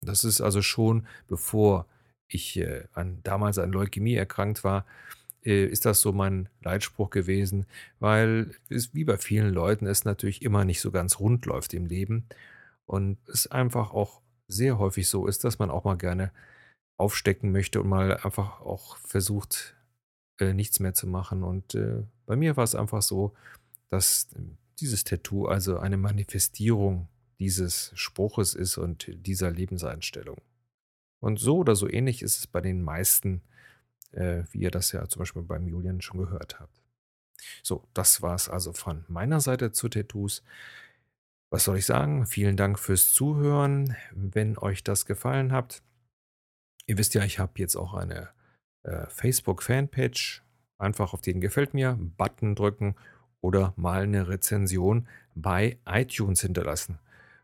Das 0.00 0.24
ist 0.24 0.40
also 0.40 0.62
schon, 0.62 1.06
bevor 1.26 1.86
ich 2.28 2.58
äh, 2.58 2.84
an, 2.92 3.20
damals 3.22 3.58
an 3.58 3.72
Leukämie 3.72 4.14
erkrankt 4.14 4.64
war, 4.64 4.84
äh, 5.44 5.64
ist 5.66 5.86
das 5.86 6.00
so 6.00 6.12
mein 6.12 6.48
Leitspruch 6.62 7.10
gewesen, 7.10 7.66
weil 8.00 8.50
es 8.68 8.94
wie 8.94 9.04
bei 9.04 9.16
vielen 9.16 9.52
Leuten 9.52 9.86
es 9.86 10.04
natürlich 10.04 10.42
immer 10.42 10.64
nicht 10.64 10.80
so 10.80 10.90
ganz 10.90 11.20
rund 11.20 11.46
läuft 11.46 11.74
im 11.74 11.86
Leben 11.86 12.26
und 12.86 13.18
es 13.28 13.46
einfach 13.46 13.92
auch 13.92 14.20
sehr 14.46 14.78
häufig 14.78 15.08
so 15.08 15.26
ist, 15.26 15.44
dass 15.44 15.58
man 15.58 15.70
auch 15.70 15.84
mal 15.84 15.96
gerne 15.96 16.32
aufstecken 16.96 17.52
möchte 17.52 17.80
und 17.80 17.88
mal 17.88 18.16
einfach 18.16 18.60
auch 18.60 18.96
versucht, 18.98 19.76
äh, 20.40 20.52
nichts 20.52 20.80
mehr 20.80 20.94
zu 20.94 21.06
machen. 21.06 21.42
Und 21.42 21.74
äh, 21.74 22.02
bei 22.26 22.36
mir 22.36 22.56
war 22.56 22.64
es 22.64 22.74
einfach 22.74 23.02
so, 23.02 23.34
dass 23.90 24.28
dieses 24.80 25.04
Tattoo 25.04 25.46
also 25.46 25.78
eine 25.78 25.96
Manifestierung 25.96 27.08
dieses 27.38 27.92
Spruches 27.94 28.54
ist 28.54 28.78
und 28.78 29.06
dieser 29.26 29.50
Lebenseinstellung. 29.50 30.40
Und 31.20 31.38
so 31.38 31.58
oder 31.58 31.74
so 31.74 31.88
ähnlich 31.88 32.22
ist 32.22 32.38
es 32.38 32.46
bei 32.46 32.60
den 32.60 32.82
meisten, 32.82 33.42
äh, 34.12 34.44
wie 34.50 34.60
ihr 34.60 34.70
das 34.70 34.92
ja 34.92 35.06
zum 35.08 35.20
Beispiel 35.20 35.42
beim 35.42 35.66
Julian 35.66 36.00
schon 36.00 36.18
gehört 36.18 36.60
habt. 36.60 36.82
So, 37.62 37.88
das 37.94 38.22
war 38.22 38.34
es 38.34 38.48
also 38.48 38.72
von 38.72 39.04
meiner 39.08 39.40
Seite 39.40 39.72
zu 39.72 39.88
Tattoos. 39.88 40.42
Was 41.50 41.64
soll 41.64 41.78
ich 41.78 41.86
sagen? 41.86 42.26
Vielen 42.26 42.56
Dank 42.56 42.78
fürs 42.78 43.12
Zuhören. 43.12 43.96
Wenn 44.12 44.58
euch 44.58 44.84
das 44.84 45.06
gefallen 45.06 45.52
hat, 45.52 45.82
ihr 46.86 46.98
wisst 46.98 47.14
ja, 47.14 47.24
ich 47.24 47.38
habe 47.38 47.52
jetzt 47.56 47.76
auch 47.76 47.94
eine 47.94 48.30
äh, 48.82 49.06
Facebook-Fanpage. 49.08 50.42
Einfach 50.78 51.12
auf 51.12 51.22
den 51.22 51.40
Gefällt 51.40 51.74
mir, 51.74 51.98
Button 52.16 52.54
drücken 52.54 52.94
oder 53.40 53.72
mal 53.76 54.02
eine 54.02 54.28
Rezension 54.28 55.08
bei 55.34 55.78
iTunes 55.86 56.42
hinterlassen. 56.42 56.98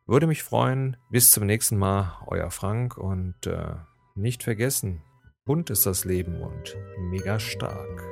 Würde 0.06 0.26
mich 0.26 0.42
freuen. 0.42 0.98
Bis 1.10 1.30
zum 1.30 1.46
nächsten 1.46 1.78
Mal, 1.78 2.18
euer 2.26 2.50
Frank. 2.50 2.98
Und 2.98 3.46
äh, 3.46 3.76
nicht 4.14 4.42
vergessen, 4.42 5.02
bunt 5.46 5.70
ist 5.70 5.86
das 5.86 6.04
Leben 6.04 6.42
und 6.42 6.76
mega 6.98 7.40
stark. 7.40 8.02